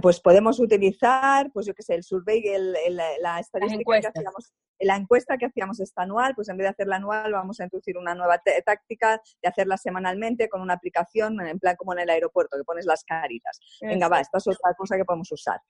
pues 0.01 0.21
podemos 0.21 0.61
utilizar, 0.61 1.51
pues 1.53 1.67
yo 1.67 1.75
qué 1.75 1.83
sé, 1.83 1.95
el 1.95 2.03
survey, 2.03 2.43
el, 2.47 2.77
el, 2.87 2.97
la 2.97 3.41
estadística 3.41 4.01
que 4.01 4.09
hacíamos, 4.09 4.53
la 4.81 4.97
encuesta 4.97 5.37
que 5.37 5.47
hacíamos 5.47 5.81
esta 5.81 6.03
anual, 6.03 6.35
pues 6.35 6.49
en 6.49 6.57
vez 6.57 6.67
de 6.67 6.71
hacerla 6.71 6.97
anual 6.97 7.33
vamos 7.33 7.61
a 7.61 7.65
introducir 7.65 7.99
una 7.99 8.15
nueva 8.15 8.41
táctica 8.65 9.21
de 9.43 9.49
hacerla 9.49 9.77
semanalmente 9.77 10.49
con 10.49 10.61
una 10.61 10.75
aplicación, 10.75 11.41
en 11.41 11.59
plan 11.59 11.77
como 11.77 11.93
en 11.93 12.01
el 12.01 12.11
aeropuerto, 12.11 12.57
que 12.57 12.65
pones 12.65 12.87
las 12.87 13.05
caritas. 13.05 13.59
Venga, 13.81 14.09
va, 14.09 14.21
esta 14.21 14.39
es 14.39 14.47
otra 14.47 14.75
cosa 14.75 14.97
que 14.97 15.05
podemos 15.05 15.31
usar. 15.33 15.61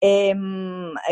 Eh, 0.00 0.34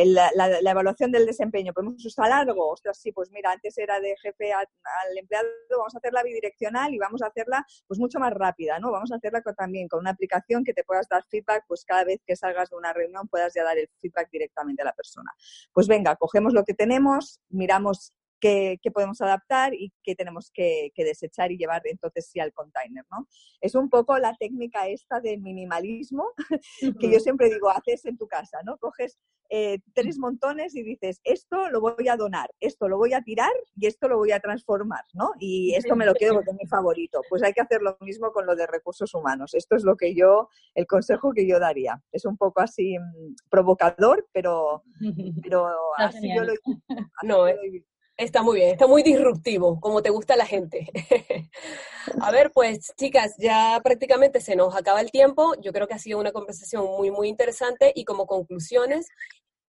la, 0.04 0.30
la, 0.34 0.70
evaluación 0.70 1.10
del 1.10 1.24
desempeño, 1.24 1.72
¿podemos 1.72 2.04
usar 2.04 2.30
algo? 2.30 2.68
Ostras, 2.68 2.98
sí, 2.98 3.12
pues 3.12 3.30
mira, 3.30 3.52
antes 3.52 3.78
era 3.78 3.98
de 3.98 4.14
jefe 4.20 4.52
al 4.52 5.18
empleado, 5.18 5.48
vamos 5.70 5.94
a 5.94 5.98
hacerla 5.98 6.22
bidireccional 6.22 6.92
y 6.92 6.98
vamos 6.98 7.22
a 7.22 7.28
hacerla 7.28 7.64
pues 7.86 7.98
mucho 7.98 8.18
más 8.18 8.32
rápida, 8.32 8.78
¿no? 8.78 8.92
Vamos 8.92 9.10
a 9.12 9.16
hacerla 9.16 9.42
con, 9.42 9.54
también 9.54 9.88
con 9.88 10.00
una 10.00 10.10
aplicación 10.10 10.64
que 10.64 10.74
te 10.74 10.84
puedas 10.84 11.08
dar 11.08 11.24
feedback, 11.24 11.64
pues 11.66 11.84
cada 11.84 12.04
vez 12.04 12.20
que 12.26 12.36
salgas 12.36 12.70
de 12.70 12.76
una 12.76 12.92
reunión 12.92 13.26
puedas 13.28 13.54
ya 13.54 13.64
dar 13.64 13.78
el 13.78 13.88
feedback 14.00 14.28
directamente 14.30 14.82
a 14.82 14.86
la 14.86 14.92
persona. 14.92 15.32
Pues 15.72 15.88
venga, 15.88 16.16
cogemos 16.16 16.52
lo 16.52 16.64
que 16.64 16.74
tenemos, 16.74 17.40
miramos 17.48 18.12
qué, 18.40 18.78
qué 18.82 18.90
podemos 18.90 19.20
adaptar 19.20 19.74
y 19.74 19.92
qué 20.02 20.14
tenemos 20.14 20.50
que, 20.52 20.90
que, 20.94 21.04
desechar 21.04 21.52
y 21.52 21.58
llevar 21.58 21.82
entonces 21.84 22.28
sí 22.30 22.40
al 22.40 22.52
container, 22.52 23.04
¿no? 23.10 23.28
Es 23.60 23.74
un 23.74 23.88
poco 23.88 24.18
la 24.18 24.34
técnica 24.36 24.86
esta 24.88 25.20
de 25.20 25.38
minimalismo 25.38 26.26
que 27.00 27.10
yo 27.10 27.20
siempre 27.20 27.48
digo, 27.48 27.70
haces 27.70 28.04
en 28.04 28.16
tu 28.16 28.26
casa, 28.26 28.58
¿no? 28.64 28.76
Coges 28.78 29.18
eh, 29.50 29.78
tres 29.92 30.18
montones 30.18 30.74
y 30.74 30.82
dices, 30.82 31.20
esto 31.22 31.68
lo 31.68 31.80
voy 31.80 32.08
a 32.08 32.16
donar, 32.16 32.50
esto 32.60 32.88
lo 32.88 32.96
voy 32.96 33.12
a 33.12 33.22
tirar 33.22 33.52
y 33.76 33.86
esto 33.86 34.08
lo 34.08 34.16
voy 34.16 34.32
a 34.32 34.40
transformar, 34.40 35.04
¿no? 35.12 35.32
Y 35.38 35.74
esto 35.74 35.94
me 35.96 36.06
lo 36.06 36.14
quedo 36.14 36.34
porque 36.34 36.50
es 36.50 36.56
mi 36.56 36.66
favorito. 36.66 37.20
Pues 37.28 37.42
hay 37.42 37.52
que 37.52 37.60
hacer 37.60 37.82
lo 37.82 37.96
mismo 38.00 38.32
con 38.32 38.46
lo 38.46 38.56
de 38.56 38.66
recursos 38.66 39.14
humanos. 39.14 39.54
Esto 39.54 39.76
es 39.76 39.84
lo 39.84 39.96
que 39.96 40.14
yo, 40.14 40.48
el 40.74 40.86
consejo 40.86 41.32
que 41.32 41.46
yo 41.46 41.60
daría. 41.60 42.02
Es 42.10 42.24
un 42.24 42.36
poco 42.36 42.62
así 42.62 42.98
mmm, 42.98 43.34
provocador, 43.50 44.26
pero, 44.32 44.82
pero 45.42 45.68
así 45.98 46.28
yo 46.34 46.42
lo, 46.42 46.52
así 47.22 47.26
no, 47.26 47.48
yo 47.48 47.54
lo 47.54 47.93
Está 48.16 48.42
muy 48.42 48.60
bien, 48.60 48.70
está 48.70 48.86
muy 48.86 49.02
disruptivo, 49.02 49.80
como 49.80 50.00
te 50.00 50.10
gusta 50.10 50.36
la 50.36 50.46
gente. 50.46 50.86
a 52.20 52.30
ver, 52.30 52.52
pues 52.52 52.92
chicas, 52.96 53.34
ya 53.38 53.80
prácticamente 53.82 54.40
se 54.40 54.54
nos 54.54 54.76
acaba 54.76 55.00
el 55.00 55.10
tiempo. 55.10 55.54
Yo 55.60 55.72
creo 55.72 55.88
que 55.88 55.94
ha 55.94 55.98
sido 55.98 56.20
una 56.20 56.30
conversación 56.30 56.84
muy, 56.84 57.10
muy 57.10 57.28
interesante 57.28 57.92
y 57.92 58.04
como 58.04 58.26
conclusiones, 58.26 59.08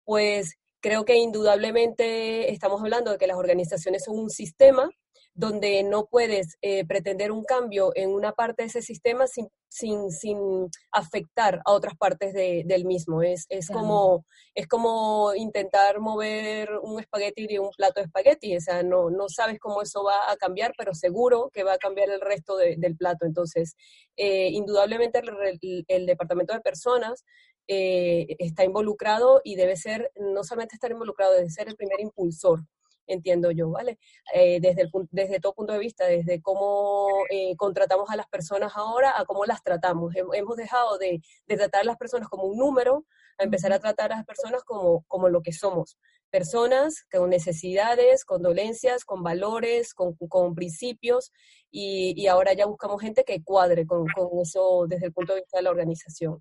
pues 0.04 0.58
creo 0.80 1.06
que 1.06 1.16
indudablemente 1.16 2.52
estamos 2.52 2.82
hablando 2.82 3.12
de 3.12 3.18
que 3.18 3.26
las 3.26 3.38
organizaciones 3.38 4.04
son 4.04 4.18
un 4.18 4.28
sistema 4.28 4.90
donde 5.34 5.82
no 5.82 6.06
puedes 6.06 6.56
eh, 6.62 6.86
pretender 6.86 7.32
un 7.32 7.44
cambio 7.44 7.90
en 7.96 8.10
una 8.10 8.32
parte 8.32 8.62
de 8.62 8.68
ese 8.68 8.82
sistema 8.82 9.26
sin, 9.26 9.48
sin, 9.68 10.10
sin 10.12 10.68
afectar 10.92 11.60
a 11.64 11.72
otras 11.72 11.96
partes 11.96 12.32
de, 12.32 12.62
del 12.64 12.84
mismo. 12.84 13.20
Es, 13.22 13.46
es, 13.48 13.66
claro. 13.66 13.80
como, 13.80 14.26
es 14.54 14.68
como 14.68 15.34
intentar 15.34 15.98
mover 15.98 16.70
un 16.82 17.00
espagueti 17.00 17.48
de 17.48 17.58
un 17.58 17.70
plato 17.70 18.00
de 18.00 18.06
espagueti. 18.06 18.56
O 18.56 18.60
sea, 18.60 18.84
no, 18.84 19.10
no 19.10 19.28
sabes 19.28 19.58
cómo 19.58 19.82
eso 19.82 20.04
va 20.04 20.30
a 20.30 20.36
cambiar, 20.36 20.72
pero 20.78 20.94
seguro 20.94 21.50
que 21.52 21.64
va 21.64 21.74
a 21.74 21.78
cambiar 21.78 22.10
el 22.10 22.20
resto 22.20 22.56
de, 22.56 22.76
del 22.78 22.96
plato. 22.96 23.26
Entonces, 23.26 23.74
eh, 24.16 24.50
indudablemente 24.50 25.18
el, 25.18 25.58
el, 25.60 25.84
el, 25.88 26.06
departamento 26.06 26.54
de 26.54 26.60
personas 26.60 27.24
eh, 27.66 28.36
está 28.38 28.64
involucrado 28.64 29.40
y 29.42 29.56
debe 29.56 29.76
ser, 29.76 30.12
no 30.14 30.44
solamente 30.44 30.76
estar 30.76 30.92
involucrado, 30.92 31.32
debe 31.32 31.50
ser 31.50 31.68
el 31.68 31.76
primer 31.76 32.00
impulsor 32.00 32.64
entiendo 33.06 33.50
yo, 33.50 33.70
¿vale? 33.70 33.98
Eh, 34.34 34.58
desde, 34.60 34.82
el, 34.82 34.90
desde 35.10 35.40
todo 35.40 35.54
punto 35.54 35.72
de 35.72 35.78
vista, 35.78 36.06
desde 36.06 36.40
cómo 36.40 37.08
eh, 37.30 37.56
contratamos 37.56 38.10
a 38.10 38.16
las 38.16 38.26
personas 38.28 38.72
ahora 38.74 39.18
a 39.18 39.24
cómo 39.24 39.44
las 39.44 39.62
tratamos. 39.62 40.14
Hemos 40.14 40.56
dejado 40.56 40.98
de, 40.98 41.20
de, 41.46 41.56
tratar 41.56 41.82
a 41.82 41.84
las 41.84 41.96
personas 41.96 42.28
como 42.28 42.44
un 42.44 42.58
número 42.58 43.04
a 43.38 43.44
empezar 43.44 43.72
a 43.72 43.80
tratar 43.80 44.12
a 44.12 44.16
las 44.16 44.26
personas 44.26 44.62
como, 44.64 45.04
como 45.08 45.28
lo 45.28 45.42
que 45.42 45.52
somos. 45.52 45.98
Personas 46.30 47.06
con 47.12 47.30
necesidades, 47.30 48.24
con 48.24 48.42
dolencias, 48.42 49.04
con 49.04 49.22
valores, 49.22 49.94
con, 49.94 50.14
con 50.14 50.54
principios, 50.54 51.32
y, 51.70 52.14
y, 52.16 52.28
ahora 52.28 52.52
ya 52.52 52.66
buscamos 52.66 53.00
gente 53.02 53.24
que 53.24 53.42
cuadre 53.42 53.84
con, 53.84 54.06
con, 54.06 54.28
eso 54.40 54.86
desde 54.88 55.06
el 55.06 55.12
punto 55.12 55.34
de 55.34 55.40
vista 55.40 55.58
de 55.58 55.64
la 55.64 55.70
organización. 55.70 56.40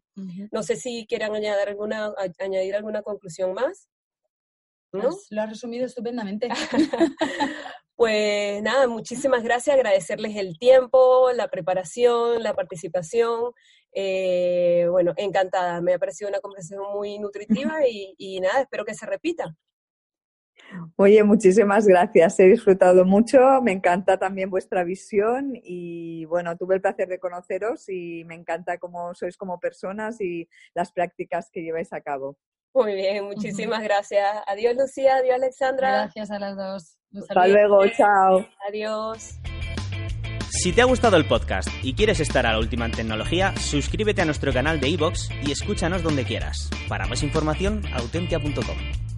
No 0.51 0.61
sé 0.61 0.75
si 0.75 1.07
quieran 1.07 1.33
añadir 1.33 1.69
alguna, 1.69 2.13
añadir 2.39 2.75
alguna 2.75 3.01
conclusión 3.01 3.53
más. 3.53 3.87
¿No? 4.93 5.09
Lo 5.29 5.41
has 5.41 5.49
resumido 5.49 5.85
estupendamente. 5.85 6.47
pues 7.95 8.61
nada, 8.61 8.87
muchísimas 8.87 9.43
gracias, 9.43 9.75
agradecerles 9.75 10.35
el 10.37 10.57
tiempo, 10.57 11.31
la 11.35 11.49
preparación, 11.49 12.41
la 12.43 12.53
participación. 12.53 13.51
Eh, 13.93 14.87
bueno, 14.89 15.13
encantada, 15.17 15.81
me 15.81 15.93
ha 15.93 15.99
parecido 15.99 16.29
una 16.29 16.39
conversación 16.39 16.83
muy 16.93 17.19
nutritiva 17.19 17.87
y, 17.87 18.15
y 18.17 18.39
nada, 18.39 18.61
espero 18.61 18.85
que 18.85 18.95
se 18.95 19.05
repita. 19.05 19.55
Oye, 20.95 21.23
muchísimas 21.23 21.85
gracias. 21.87 22.39
He 22.39 22.47
disfrutado 22.47 23.05
mucho. 23.05 23.61
Me 23.61 23.71
encanta 23.71 24.17
también 24.17 24.49
vuestra 24.49 24.83
visión 24.83 25.53
y 25.63 26.25
bueno, 26.25 26.57
tuve 26.57 26.75
el 26.75 26.81
placer 26.81 27.07
de 27.07 27.19
conoceros 27.19 27.89
y 27.89 28.23
me 28.25 28.35
encanta 28.35 28.77
cómo 28.77 29.13
sois 29.13 29.37
como 29.37 29.59
personas 29.59 30.21
y 30.21 30.47
las 30.73 30.91
prácticas 30.91 31.49
que 31.51 31.61
lleváis 31.61 31.93
a 31.93 32.01
cabo. 32.01 32.37
Muy 32.73 32.95
bien, 32.95 33.25
muchísimas 33.25 33.79
uh 33.79 33.81
-huh. 33.81 33.85
gracias. 33.85 34.27
Adiós, 34.47 34.75
Lucía. 34.75 35.17
Adiós, 35.17 35.35
Alexandra. 35.35 35.91
Gracias 35.91 36.31
a 36.31 36.39
las 36.39 36.57
dos. 36.57 36.97
Hasta 37.15 37.47
luego. 37.47 37.87
Chao. 37.95 38.45
Adiós. 38.67 39.39
Si 40.49 40.71
te 40.71 40.81
ha 40.81 40.85
gustado 40.85 41.17
el 41.17 41.25
podcast 41.25 41.67
y 41.83 41.93
quieres 41.93 42.19
estar 42.19 42.45
a 42.45 42.53
la 42.53 42.59
última 42.59 42.85
en 42.85 42.91
tecnología, 42.91 43.53
suscríbete 43.57 44.21
a 44.21 44.25
nuestro 44.25 44.53
canal 44.53 44.79
de 44.79 44.89
iVoox 44.89 45.29
y 45.45 45.51
escúchanos 45.51 46.03
donde 46.03 46.25
quieras. 46.25 46.69
Para 46.87 47.05
más 47.07 47.23
información, 47.23 47.81
autentia.com. 47.93 49.12